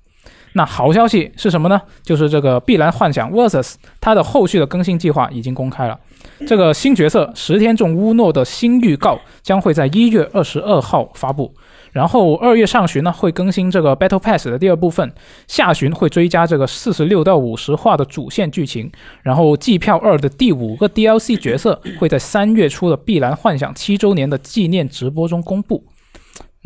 [0.56, 1.78] 那好消息是什么呢？
[2.02, 6.00] 就是这个《碧蓝幻想 Versus》它的后续的更新计划已经公开了。
[6.46, 11.52] 这个新角色石天众乌诺的新预告将会在一月二十二号发布。
[11.92, 15.12] 然后二月上旬呢会更新这个 Battle Pass 的第二部分，
[15.46, 18.90] 下旬会追加这个四十六到五十话的主线剧情，
[19.22, 25.84] 然后季票二的第五个 DLC 角色会在三月初的《碧蓝幻想》七周年的纪念直播中公布。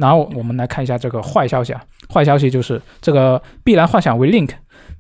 [0.00, 4.50] 然后我们来看一下这个坏消息啊，坏消息就是这个《碧蓝幻想》为 Link，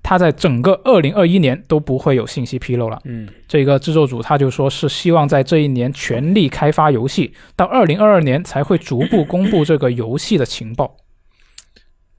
[0.02, 3.00] 它在整个二零二一年都不会有信息披露了。
[3.04, 10.96] 嗯，这个制作组他就说是希望在这一年全力开发游戏，到二零二二年才会逐步公布这个游戏的情报。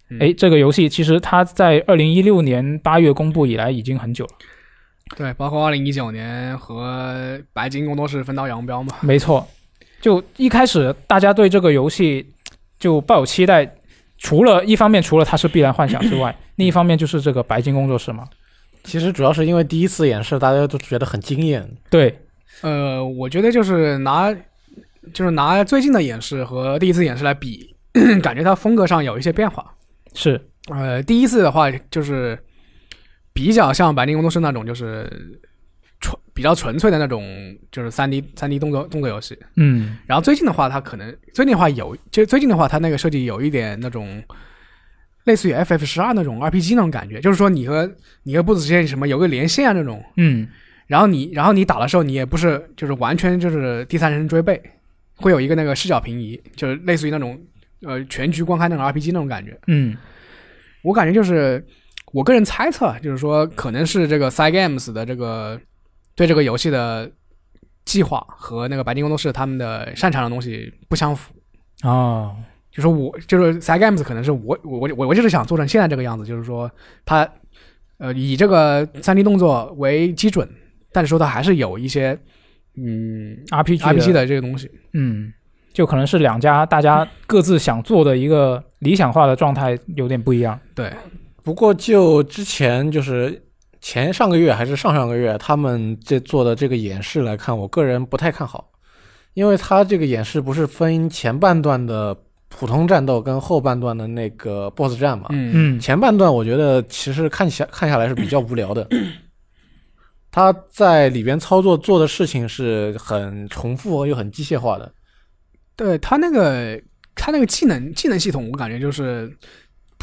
[0.09, 4.32] 嗯哎，这个游戏其实它在二零一六年八月公布以来已经很久了，
[5.15, 8.95] 对，包括二零一九年和白金工作室分道扬镳嘛。
[9.01, 9.47] 没错。
[10.01, 12.25] 就一开始大家对这个游戏
[12.82, 13.75] 就抱有期待，
[14.17, 18.27] 除了一方面除了它是《必然幻想》之外，另一方面就是这个白金工作室嘛。
[18.84, 21.69] 其实主要是因为第一次演示，大家都觉得很惊艳。
[21.91, 22.19] 对，
[22.61, 24.36] 呃，我觉得就是拿
[25.13, 27.75] 就是拿最近的演示和第一次演示来比，
[28.23, 29.71] 感觉它风格上有一些变化。
[30.15, 32.38] 是，呃，第一次的话就是
[33.32, 35.51] 比较像白金工作室那种，就是纯
[36.41, 37.23] 比较纯粹的那种，
[37.71, 39.37] 就是三 D 三 D 动作动作游戏。
[39.57, 44.23] 嗯，然后最近的话，它可能最近的话有，就最近的话，它那个设计有一点那种
[45.25, 47.87] 类似于 FF 十二那种 RPG 那种感觉，就是说你和
[48.23, 50.47] 你和 BOSS 之间什么有个连线啊那种，嗯，
[50.87, 54.59] 然后你然后你打的时候，你也不是就是完全就是第三人称追背，
[55.17, 57.39] 会有一个那个视角平移，就是类似于那种
[57.83, 59.55] 呃全局观看那种 RPG 那种感觉。
[59.67, 59.95] 嗯，
[60.81, 61.63] 我感觉就是
[62.13, 65.61] 我个人猜测，就是说可能是这个 Side Games 的这个
[66.16, 67.09] 对这个游戏的
[67.86, 71.34] 计划和那个白金工作室他们的擅长的东西不相符。
[71.84, 72.36] 哦，
[72.72, 76.70] 就是我就是 Side Games 可能是我我我我就是想做成现在这个样子，就是说
[77.05, 77.28] 它
[77.97, 80.47] 呃以这个三 D 动作为基准，
[80.91, 82.18] 但是说它还是有一些
[82.76, 84.70] 嗯 RPG RPG 的这个东西。
[84.93, 85.34] 嗯，
[85.74, 90.59] 就可能是两家大家各自想做的一个理想化的状态有点不一样。
[90.76, 90.93] 对，
[91.43, 93.41] 不过就之前就是
[93.82, 98.71] 前上个月还是上上个月，他们这做的这个演示来看，我个人不太看好，
[99.34, 102.15] 因为他这个演示不是分前半段的
[102.47, 105.27] 普通战斗跟后半段的那个 BOSS 战嘛？
[105.32, 108.88] 嗯嗯前半段我觉得其实看下看下来是比较无聊的，
[110.29, 114.93] 他在里边操作做的事情是很重复又很机械化的。
[115.75, 116.79] 对他那个
[117.15, 119.36] 他那个技能技能系统，我感觉就是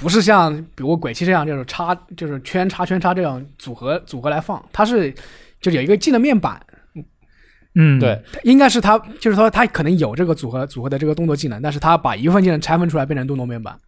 [0.00, 5.12] 不是像比如鬼泣这样就是插就是圈插圈插这样组合组合来放，它是
[5.60, 6.60] 就有一个技能面板，
[7.74, 13.78] 嗯，对，应该是它就是说它可能有这个组合组合的这个动作技能，但是它把一部分技能拆分出来变成动作面板。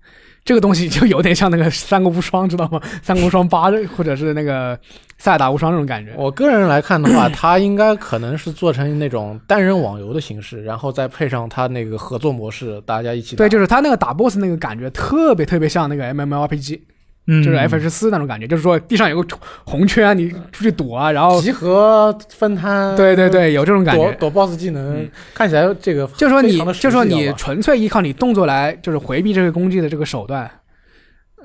[0.45, 2.80] 这个东西就有点像那个三国无双，知道吗？
[3.03, 4.78] 三国无双八或者是那个
[5.18, 6.12] 塞尔达无双那种感觉。
[6.16, 13.36] 我个人来看的话， 它应该可能是做成那种单人网游的形式，然后再配上它那个合作模式，大家一起。
[13.36, 16.80] 对，就是它那个打 BOSS 那个感觉特别特别像那个 MMORPG，
[17.27, 24.03] 嗯，就是 F 十四那种感觉，就是说地上有个红圈啊，你出去躲啊，然后集合分摊，对对对，有这种感觉。
[24.12, 30.51] 躲躲 BOSS 技能，嗯看起来这个就是说你就说你纯粹依靠你动作来就是回避这个攻击的这个手段，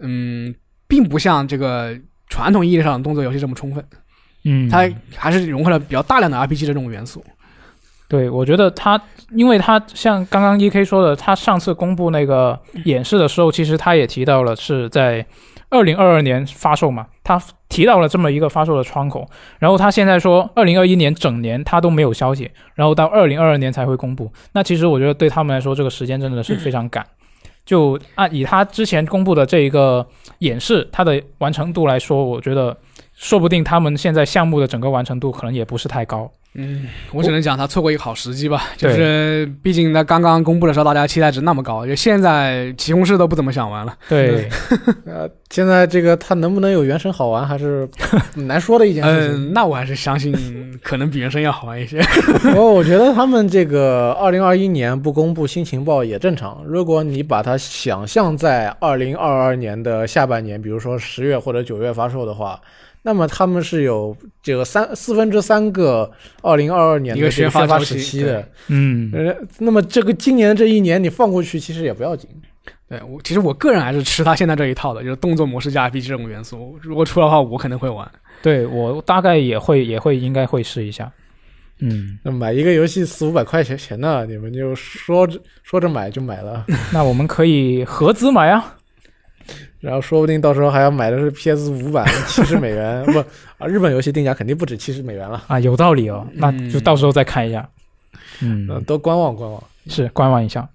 [0.01, 0.55] 嗯，
[0.87, 1.95] 并不像这个
[2.29, 3.83] 传统意义上的动作游戏这么充分。
[4.45, 7.23] 嗯，它还是融合了比较大量的 RPG 的这种元素。
[8.07, 9.01] 对，我觉得他，
[9.31, 15.25] 因为他像刚刚 E K 说的，他上次公布那个演示的时候，其实他也提到了是在
[15.75, 19.27] 二零二二年发售嘛，他提到了这么一个发售的窗口，
[19.59, 24.31] 然后他现在说二零二一年整年他都没有消息，然后到二零二二年才会公布。
[24.53, 27.05] 那其实我觉得对他们来说，这个时间真的是非常赶。
[27.65, 30.05] 就按以他之前公布的这一个
[30.37, 32.77] 演示，它的完成度来说，我觉得
[33.15, 36.29] 说不定他们现在项目的整个完成度可能也不是太高。
[36.57, 43.93] 嗯，我只能讲他错过一个好时机吧，就是毕竟他刚刚公布的时候，大家期待值那么高，就现在西红柿都不怎么想玩了。
[44.07, 44.47] 对，
[45.05, 47.85] 呃，现在这个它能不能有原神好玩，还是
[48.35, 49.49] 难说的一件事情。
[49.49, 50.33] 嗯，那我还是相信
[50.81, 52.01] 可能比原神要好玩一些。
[52.41, 56.63] 不过我觉得他们这个二零二一年不公布新情报也正常。
[56.65, 62.57] 如果你把它想象在二零二二年的下半年，比如说十月或者九月发售的话，
[63.07, 68.43] 那么他们是有这个三四分之三个二零二二年的一个这个宣发时期的。
[68.67, 72.27] 嗯，呃，那么这个今年这一年你放过去其实也不要紧。
[72.89, 76.75] 对我，其实我个人还是吃他现在这一套的，就是动作模式加 RPG 这种元素。
[76.81, 78.09] 如果出的话，我可能会玩。
[78.41, 81.11] 对我大概也会也会应该会试一下。
[81.79, 88.74] 嗯，那买一个游戏四五百块钱钱呢，你们就说着说着买就买了， 那我们可以合资买啊。
[89.85, 93.19] 然后说不定到时候还要买的是 PS 五版七十美元， 不
[93.59, 97.69] 啊，日本游戏定价肯定不止七十美元了，啊，有道理哦，那就到时候再看一下。
[98.41, 99.63] 嗯，嗯，都观望观望。
[99.87, 100.67] 是观望一下。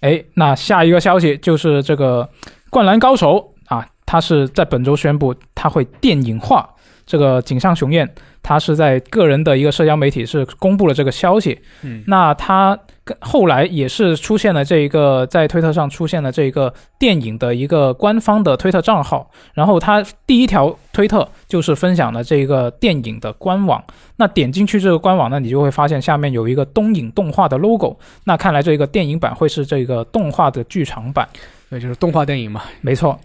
[0.00, 2.26] 哎，那下一个消息就是这个
[2.70, 6.68] 《灌篮高手》啊，它是在本周宣布它会电影化。
[7.06, 8.06] 这个井上雄彦
[8.42, 11.58] 他是在个人的一个社交媒体是公布了这个消息。
[11.82, 23.82] 嗯，那他跟后来也是出现了这一个在推特上出现了这一个电影的一个官方的推特账号，然后他第一条推特就是分享了这个电影的官网。
[24.16, 27.96] 那点进去这个官网呢，你就会发现下面有一个东影动画的 logo。
[28.24, 31.28] 那看来这个电影版会是这个动画的剧场版。
[31.68, 32.62] 对，就是动画电影嘛。
[32.80, 33.18] 没错，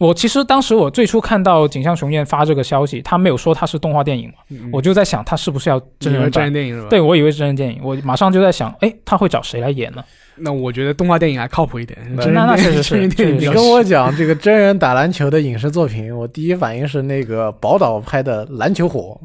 [0.00, 6.52] 我其实当时我最初看到井上雄彦发这个消息，他没有说他是动画电影嘛，嗯我就在想他是不是要真人真人真人版。
[6.54, 6.88] 电影是吧？
[6.88, 10.02] 对，我以为是真人电影，我马上就在想，哎，他会找谁来演呢？
[10.36, 11.98] 那我觉得动画电影还靠谱一点。
[12.16, 19.20] 那真人电影那那确实是 真人电影确实你跟我讲这个真人打篮球的影视作品，我第一反应是那个宝岛拍的《篮球火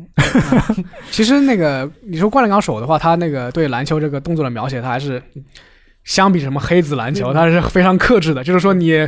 [1.10, 5.24] 其实那个你说《灌篮高手》的话，他那个对篮球这个动作的描写，他还是
[6.04, 8.44] 相比什么黑子篮球，他是非常克制的。
[8.44, 9.08] 就是说你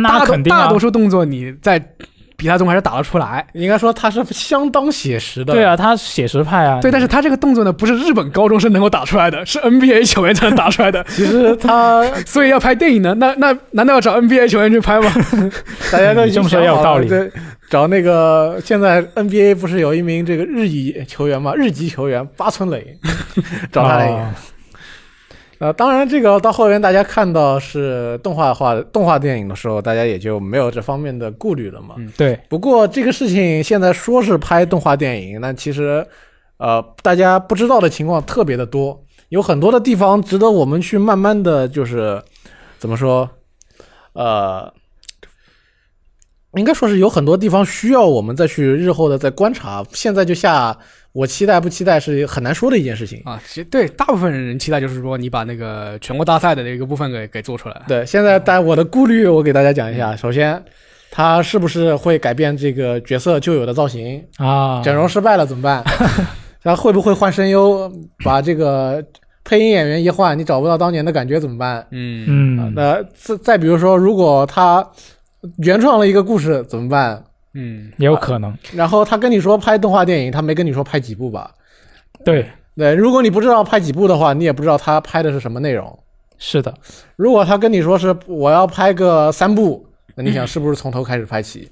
[0.00, 1.78] 那肯定啊大多，数动作你在
[2.34, 5.52] 比赛中还是打得出来。》，应该说他是相当写实的。
[5.52, 6.80] 对，啊，他写实派啊。
[6.80, 11.04] 对，但是他这个动作呢，不是日本高中生能够打出来的，是 NBA 球员才能打出来的。
[11.10, 15.12] 其实他 所以要拍电影呢，那那难道要找 NBA 球员去拍吗？
[15.92, 17.32] 大家都已经你这么说也想好有道理了对，
[17.70, 21.52] 找那个现在 NBA 不是有一名这个日裔球员吗？
[21.54, 22.98] 日籍球员八村垒，
[23.70, 24.16] 找他来演。
[24.18, 24.30] 哦
[25.62, 31.94] 呃，当然，这个到后面大家看到是动画化动画电影的时候，大家也就没有这方面的顾虑了嘛。
[31.98, 36.04] 嗯对，不过这个事情现在说是拍动画电影，那其实
[36.56, 42.20] 呃大家不知道的情况特别的多，有很多的地方值得我们去慢慢的就是
[42.80, 43.30] 怎么说，
[44.14, 44.74] 呃，
[46.54, 49.84] 应该说是有很多地方需要我们再去日后的再观察。
[49.92, 50.76] 现在就下
[51.12, 53.20] 我期待不期待是很难说的一件事情。
[53.24, 57.82] 啊，其实对大部分人期待就是说你把那个全国大赛的那个部分给给做出来。
[57.86, 60.62] 对，现在但我的顾虑我给大家讲一下，首先。
[61.14, 64.24] 他是不是会改变这个角色旧有的造型？
[64.38, 65.84] 啊，整容失败了怎么办？
[66.64, 67.92] 他会不会换声优，
[68.24, 69.04] 把这个
[69.44, 71.86] 配音演员一换，你找不到当年的感觉怎么办？
[71.90, 74.82] 嗯嗯，那再再比如说，如果他
[75.58, 77.22] 原创了一个故事怎么办？
[77.54, 78.56] 嗯，也有可能。
[78.74, 81.50] 然后他跟你说拍动画电影，他没跟你说拍几部吧？
[82.24, 82.46] 对，
[82.76, 85.98] 对，如果你不知道拍几部的话，你也不知道他拍的是什么内容。
[86.38, 86.74] 是的，
[87.16, 89.86] 如果他跟你说是我要拍个三部，
[90.16, 91.70] 那你想是不是从头开始拍起？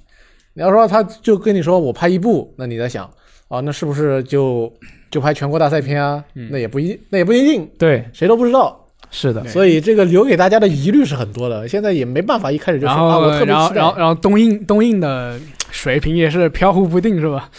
[0.54, 3.08] 你要说他就跟你说我拍一部，那你在想
[3.48, 4.72] 啊，那是不是就
[5.10, 6.22] 就拍全国大赛片啊？
[6.34, 8.76] 嗯那也不一，那也不一定，对，谁都不知道。
[9.10, 11.66] 是的，所以这个留给大家的疑虑是很多的。
[11.66, 13.98] 现在也没办法一开始就说啊，我特别期待然后然后。
[13.98, 15.36] 然后东映东映的
[15.70, 17.50] 水平也是飘忽不定，是吧？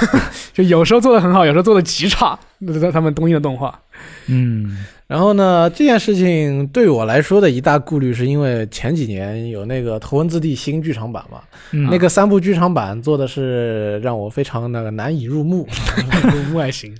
[0.52, 2.38] 就有时候做的很好，有时候做的极差。
[2.62, 3.80] 那他们东映的动画，
[4.26, 11.40] 嗯，然后呢，这件事情对我来说的一大顾虑，是因为前几年有那个《头文字 D》新剧场版嘛，
[11.70, 15.66] 嗯那个三部剧场版做的是让我非常那个难以入目，
[16.34, 16.94] 入目外形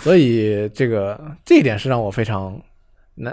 [0.00, 2.60] 所以这个这一点是让我非常
[3.14, 3.32] 难，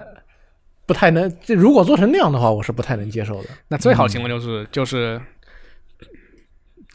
[0.86, 1.36] 不太能。
[1.43, 3.49] 这如果做成那样的话，我是不太能接受的。
[3.69, 5.19] 那最好情况就是就是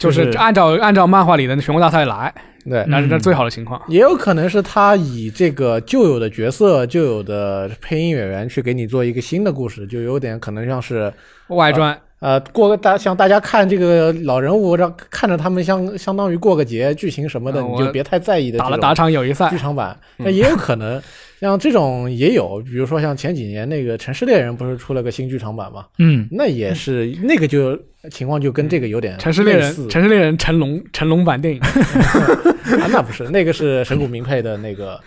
[0.01, 2.33] 就就是是按照按照漫画里的全国大赛来，
[2.69, 3.81] 对，那是最好的情况。
[3.87, 11.11] 也有可能是他以这个旧有的角色、旧有的配音演员去给你做一个新的故事，就有点可能像是
[11.47, 19.97] 外传呃过个大像大家看这个老人物，让看着他们相相当于过个节，剧情什么的，嗯你就别太在意的打了打场友谊赛剧，场版。
[20.17, 21.01] 嗯那也有可能
[21.41, 25.85] 像这种也有，比如说像前几年那个《城市猎人》不是出了个新剧场版嘛？
[25.97, 27.75] 嗯，那也是那个就
[28.09, 31.61] 情况就跟这个有点城市猎人城市猎人成龙成龙版电影，
[32.81, 34.99] 啊，那不是，那个是神谷明配的那个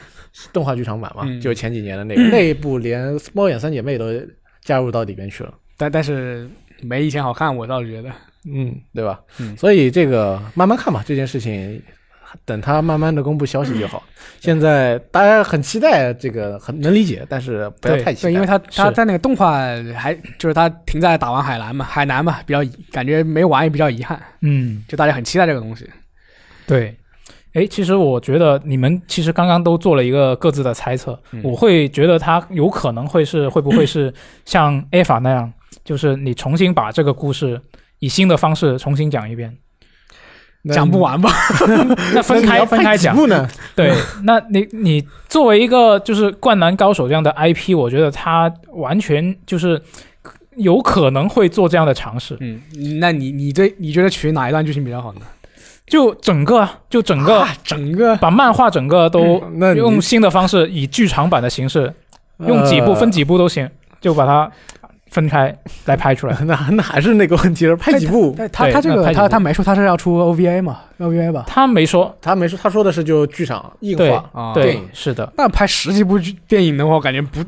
[0.53, 1.41] 动画剧场版嘛，嗯。
[1.41, 4.07] 就前几年的那个，那一部连猫眼三姐妹都
[4.63, 6.49] 加入到里边去了，但但是
[6.83, 8.11] 没以前好看，我倒是觉得。
[8.47, 9.21] 嗯，对吧？
[9.41, 9.57] 嗯。
[9.57, 11.83] 所以这个慢慢看吧，这件事情
[12.45, 14.03] 等他慢慢的公布消息就好。
[14.41, 19.53] 现在大家很期待这个，很能理解，但是不要太期待，对，因为他他在那个动画
[19.97, 22.61] 还就是他停在打完海南嘛，海南嘛，比较
[22.91, 25.89] 感觉没玩也比较遗憾，嗯，就大家很期待这个东西。
[26.67, 26.97] 对。
[27.55, 34.13] 哎，其实我觉得你们其实刚刚都做了一个各自的猜测，嗯我会觉得他有可能会是会不会是
[34.45, 35.53] 像 A 法那样，
[35.85, 37.61] 就是你重新把这个故事
[38.01, 39.57] 以新的方式重新讲一遍。
[40.67, 41.31] 那讲不完吧？
[42.15, 43.49] 那分开分开讲，几部呢？
[43.77, 43.93] 对，
[44.23, 49.81] 那你你作为一个就是《灌篮高手》这样的 IP，我觉得他完全就是
[50.57, 52.37] 有可能会做这样的尝试。
[52.41, 52.61] 嗯，
[52.99, 55.21] 那你你对你觉得取哪一段剧情比较好呢？
[55.87, 59.43] 就整个啊，就整个啊整个把漫画整个都
[59.77, 61.93] 用新的方式，以剧场版的形式，
[62.39, 63.69] 用几部呃分几部都行，
[64.01, 64.51] 就把它
[65.15, 66.37] 分开来拍出来。
[66.43, 68.35] 那那还是那个问题了，拍几部？
[68.53, 71.45] 他他这个他他没说他是要出 OVA 嘛，OVA 吧？
[71.47, 77.39] 他没说，他没说，他说的是就剧场硬对化，啊，对，是的，那拍十几部剧电影的话，我感觉不，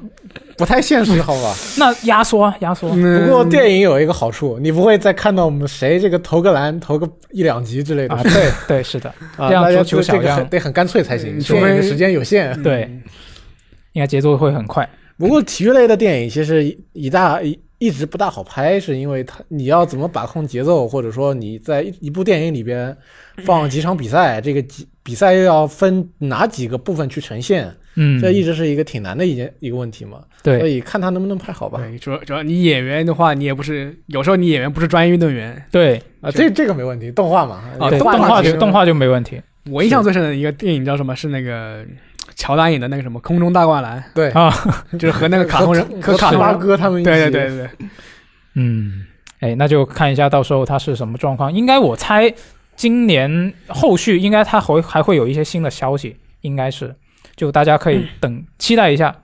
[0.57, 1.53] 不太现实，好吧？
[1.77, 2.89] 那压缩啊，压缩。
[2.95, 12.63] 嗯不过电影有一个好处，你不会再看到我们谁这个投个篮投个一两集之类的啊，对 对，是的，啊，大家这样足球这这个小将很得很干脆才行，嗯除非时间有限。
[12.63, 13.03] 对嗯
[13.93, 14.87] 应该节奏会很快。
[15.19, 22.97] 不过体育类的电影其实一一大一一直不大好拍，是因为它你要怎么把控节奏，或者说你在一一部电影里边
[23.45, 30.23] 放几场比赛，这个几比赛又要分哪几个部分去呈现，嗯，这一直是一个挺难的一件一个问题嘛。
[30.43, 31.79] 对所以看他能不能拍好吧。
[31.79, 35.63] 对，主要主要你演员的话，你也不是，有时候你演员不是专业运动员。
[35.71, 39.41] 对啊，这这个没问题，动画嘛，啊，动动画就动画就没问题
[39.71, 41.15] 我印象最深的一个电影叫什么？
[41.15, 41.85] 是那个
[42.37, 44.49] 乔丹演的那个什么《空中大灌篮对，啊。》，
[44.99, 47.89] 就是和那个卡通人和卡通人，哥他们一起对对对对对，
[48.55, 49.07] 嗯，
[49.41, 51.53] 哎，那就看一下到时候他是什么状况。
[51.53, 52.33] 应该我猜
[52.77, 56.95] 今年后续应该他还会还会有一些新的消息，应该是，
[57.35, 59.17] 就大家可以等、期待一下。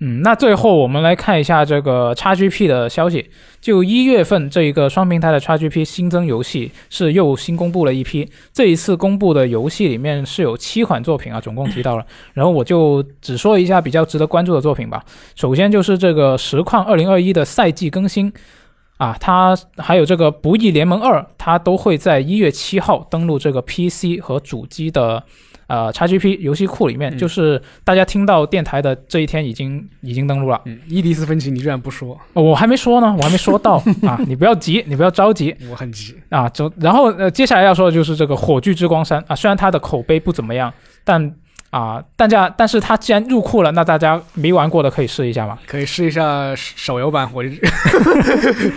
[0.00, 3.30] 嗯，那最后我们来看一下这个 XGP 的消息。
[3.60, 12.04] 就一月份这一个双平台的 XGP 新增游戏是又新公布了一批，这一次公布的游戏里面是有七款作品啊，总共提到了。
[12.34, 15.02] 然后我就只说一下比较值得关注的作品吧。
[15.34, 18.32] 首先就是这个实况二零二一的赛季更新。
[18.98, 25.22] 啊，它还有这个《不义联盟二》，它都会在一月七号登录这个 PC 和主机的
[25.66, 30.60] 呃 XGP 游戏库里面，嗯就是大家听到电台的这一天已经已经登录了。
[30.64, 36.14] 嗯，伊迪斯芬奇你居然不说，哦我还没说呢，我还没说到 啊，你不要急，你不要着急 我很急。
[36.30, 36.48] 啊。
[36.50, 40.72] 就然后呃，接下来要说的就是这个《火炬之光三》啊，虽然它的口碑不怎么样，
[41.04, 41.34] 但
[41.70, 45.58] 啊，大家但是它既然入库了，那大家没玩过的可以试一下嘛。
[45.66, 47.60] 可以试一下手游版《火炬之》，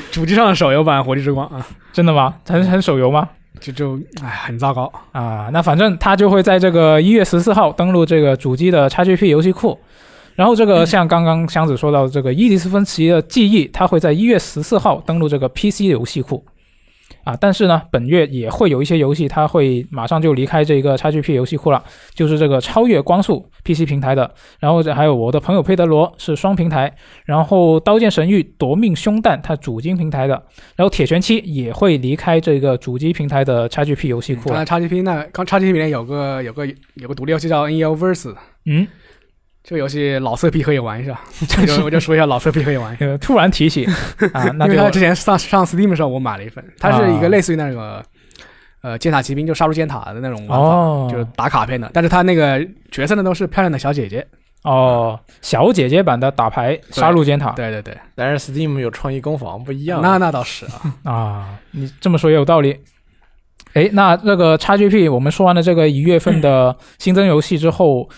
[0.11, 2.33] 主机上的手游版《火炬之光》啊，真的吗？
[2.47, 3.29] 很很手游吗？
[3.59, 4.91] 就就哎很糟糕。
[5.11, 9.77] 啊，那反正它就会在这个一月十四号登录这个主机的 XGP 游戏库，
[10.35, 16.43] 然后这个像刚刚箱子说到的这个伊迪斯芬奇的记忆，它会在一月十四号登录这个 PC 游戏库。
[17.23, 26.91] 啊，但是呢，本月也会有一些游戏，它会马上就离开这个 XGP 游戏库了，就是这个超越光速 PC 平台的，然后这还有我的朋友佩德罗是双平台，
[27.25, 30.33] 然后刀剑神域夺命凶弹它主机平台的，
[30.75, 34.79] 然后铁拳七也会离开这个主机平台的 XGP 游戏库了刚才。
[34.79, 36.65] XGP 那刚 XGP 里面有个有个
[36.95, 38.33] 有个独立游戏叫 NEO Verse，
[38.65, 38.87] 嗯，
[39.63, 43.05] 这个游戏老色批可以玩一下， 这个我就说一下老色批可以玩一下。
[43.05, 43.85] 呃， 突然提起
[44.33, 48.03] 啊，那就因为他之前上上 Steam 的时候我买了一份，它是一个类似于那个、
[48.81, 51.89] 呃尖塔骑兵，就杀入尖塔的那种玩法，哦，就是打卡片的。
[51.93, 54.25] 但是它那个角色呢都是漂亮的小姐姐。
[54.63, 60.01] 哦，小姐姐版的打牌杀入尖塔对对对，但是 Steam 有创意工坊不一样。
[60.01, 61.11] 那那倒是啊。
[61.11, 62.77] 啊，你这么说也有道理。
[63.73, 68.09] 哎，那那个 XGP 我们说完了这个一月份的新增游戏之后，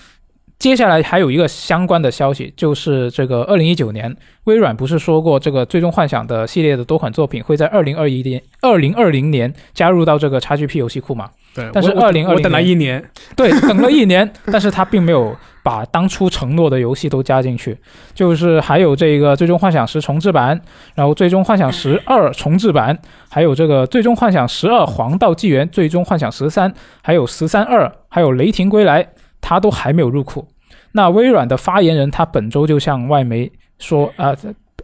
[0.61, 11.31] 接下来还有一个相关的消息，就是这个二零一九年，微软不是说过这个《最终幻想》的系列的多款作品会在二零二一年、二零二零年加入到这个 XGP 游戏库吗？
[11.55, 13.03] 对，但是我我2020我等了一年，
[13.35, 17.75] 对，等了一年， 但是他并没有把当初承诺的游戏都加进去，
[18.13, 20.61] 就是还有这个《最终幻想十》重置版，
[20.93, 22.95] 然后《最终幻想十二》重置版，
[23.31, 29.03] 还有这个《最终幻想十二黄道纪元》、《最终幻想十三》，还有十三二，还有《雷霆归来》，
[29.41, 30.47] 它都还没有入库。
[30.93, 34.35] 那微软的发言人他本周就向外媒说，啊、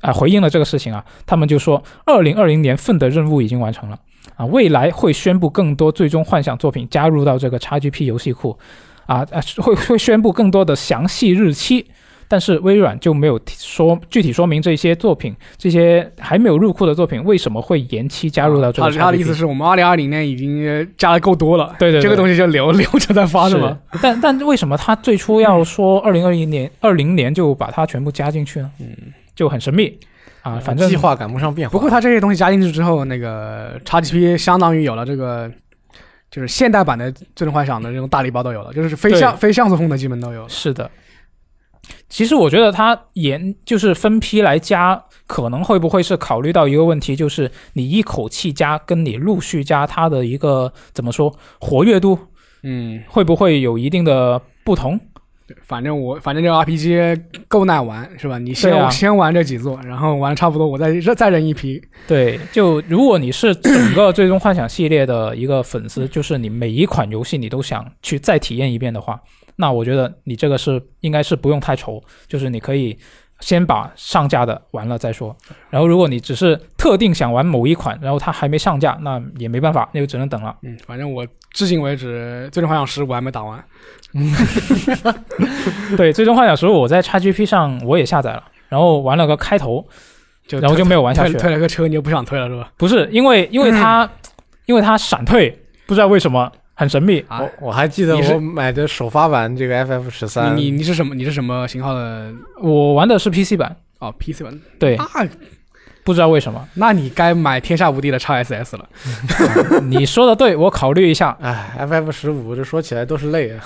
[0.02, 4.00] 啊、回应了这个事情啊，他们就说，二零二零年份的任务已经完成了。
[4.36, 8.58] 啊，未来会宣布更多最终幻想作品加入到这个 XGP 游戏库，
[9.06, 11.88] 啊啊，会会宣布更多的详细日期，
[12.28, 19.00] 但是微软就没有提说具体说明这些作品，这些还没有入库的作品为什么会延期加入到这个他 XGP。
[19.00, 23.78] 他的意思是我们二零二零年已经加的够多了，对对对这个东西就留留着再发是吗？
[24.02, 28.70] 但但为什么他最初要说二零二一年、二零年就把它全部加进去呢？
[28.80, 28.88] 嗯，
[29.34, 29.98] 就很神秘
[30.42, 31.72] 啊，反正计划赶不上变化。
[31.72, 35.50] 不过它这些东西加进去之后，那个 XGP 相当于有了这个，
[36.30, 40.50] 就是现代版的《最终幻想》的这种大礼包都有了，就是非像非像素风的基本都有了。
[40.50, 40.92] 是的。
[42.10, 52.18] 其实我觉得它延就是分批来加可能会不会是考虑到一个问题，就是你一口气加跟你陆续加它的一个怎么说活跃度
[52.64, 55.00] 嗯，会不会有一定的不同？
[55.48, 58.38] 对反正我反正这个 RPG 够耐玩是吧？
[58.38, 61.82] 你先、啊先玩这几座，然后玩的差不多，我再再扔一批。
[62.06, 69.20] 对，就如果你是整个《最终幻想》系列的一个粉丝，就是你每一款游戏你都想去再体验一遍的话，
[69.56, 72.98] 那我觉得你这个是应该是不用太愁，就是你可以
[73.40, 75.36] 先把上架的玩了再说。
[75.70, 80.56] 然后如果你只是特定想玩某一款，然后它还没上架，那也没办法，那就只能等了。
[80.64, 83.64] 嗯，反正我至今为止《最终幻想十》我还没打完。
[85.96, 89.86] 对，《最终幻想十五》我在 XGP 上我也下载了，然后玩了个开头，
[90.48, 91.40] 就然后就没有玩下去了。
[91.40, 92.72] 退了个车，你就不想退了是吧？
[92.78, 94.10] 不是因为因为它、
[94.66, 97.20] 因为它闪退，不知道为什么很神秘。
[97.28, 101.16] 啊，我我还记得我买的首发版这个 FF 十三，你你你是什么？
[101.16, 102.32] 你是什么型号的？
[102.62, 104.60] 我玩的是 PC 版，哦，PC 版。
[104.80, 105.28] 对，那
[106.04, 106.66] 不知道为什么。
[106.76, 108.88] 那你该买天下无敌的 x SS 了。
[109.90, 111.36] 你说的对，我考虑一下。
[111.42, 113.66] 哎，FF 十五这说起来都是泪啊。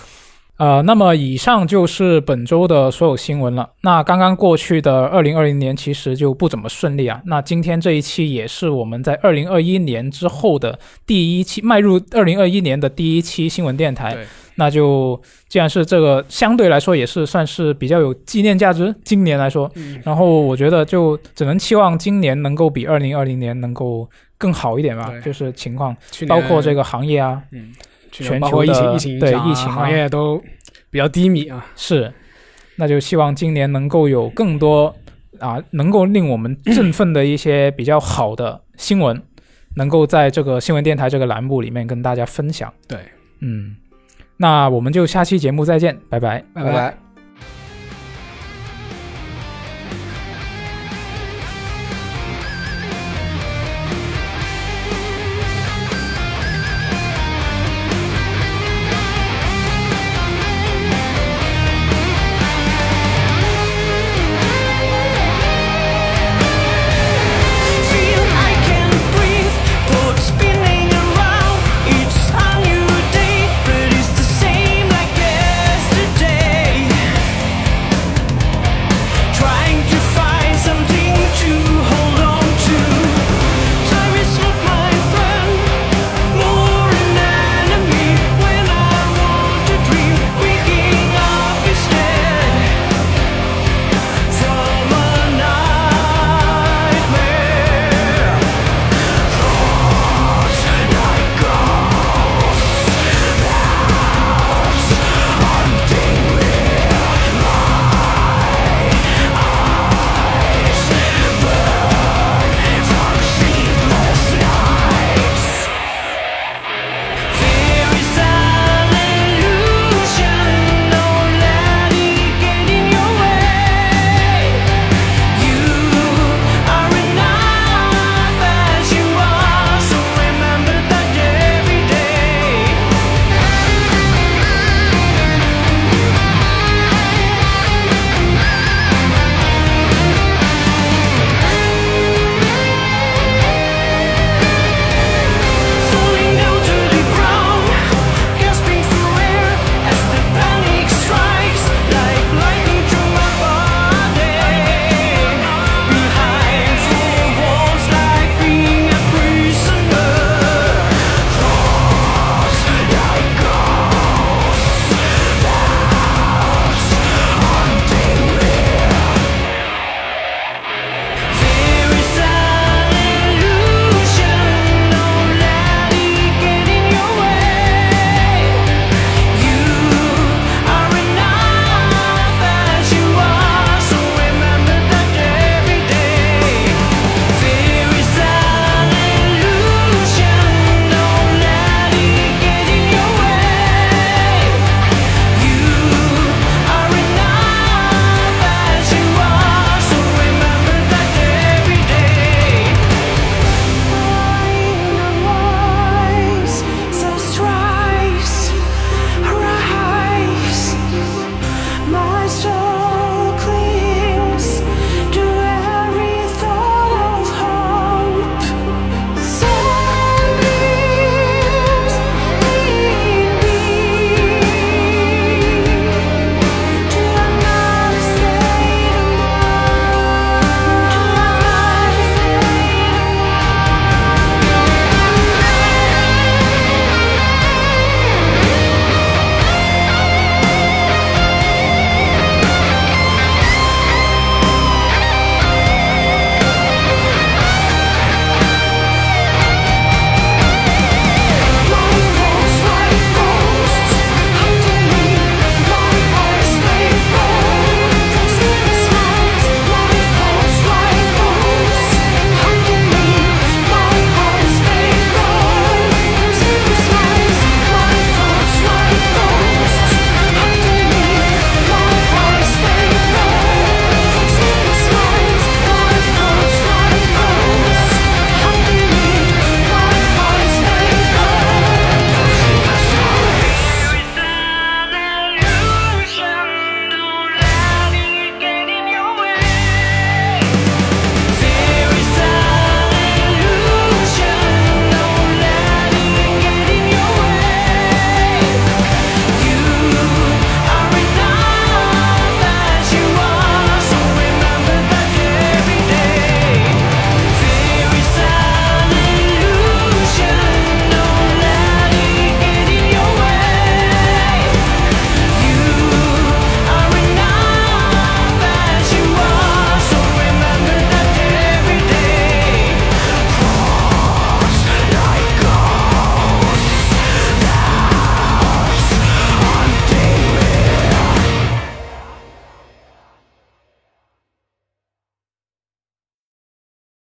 [0.62, 3.68] 呃，那么以上就是本周的所有新闻了。
[3.82, 7.20] 那刚刚过去的二零二零年其实就不怎么顺利啊。
[7.26, 14.16] 那今天这一期也是我们在二零二一年之后的第一期，迈入二零二一年的第一期新闻电台。
[14.54, 18.94] 那就既然是这个，相对来说也是算是比较有纪念价值。
[19.04, 24.08] 今年来说，嗯然后我觉得就只能期望今年能够比二零二零年能够
[24.38, 25.98] 更好一点吧，就是情况，
[26.28, 30.42] 包括这个行业啊，嗯，去全球的疫情疫情对疫情啊行业都
[30.90, 31.66] 比较低迷啊。
[31.76, 32.14] 是，
[32.76, 34.94] 那就希望今年能够有更多
[35.40, 39.22] 啊，能够令我们振奋的一些比较好的新闻，
[39.76, 42.72] 能够在这个新闻电台这个栏目里面跟大家分享。
[42.88, 43.00] 对，
[43.40, 43.76] 嗯，
[44.38, 46.44] 那我们就下期节目再见，拜拜。
[46.54, 47.11] 拜拜拜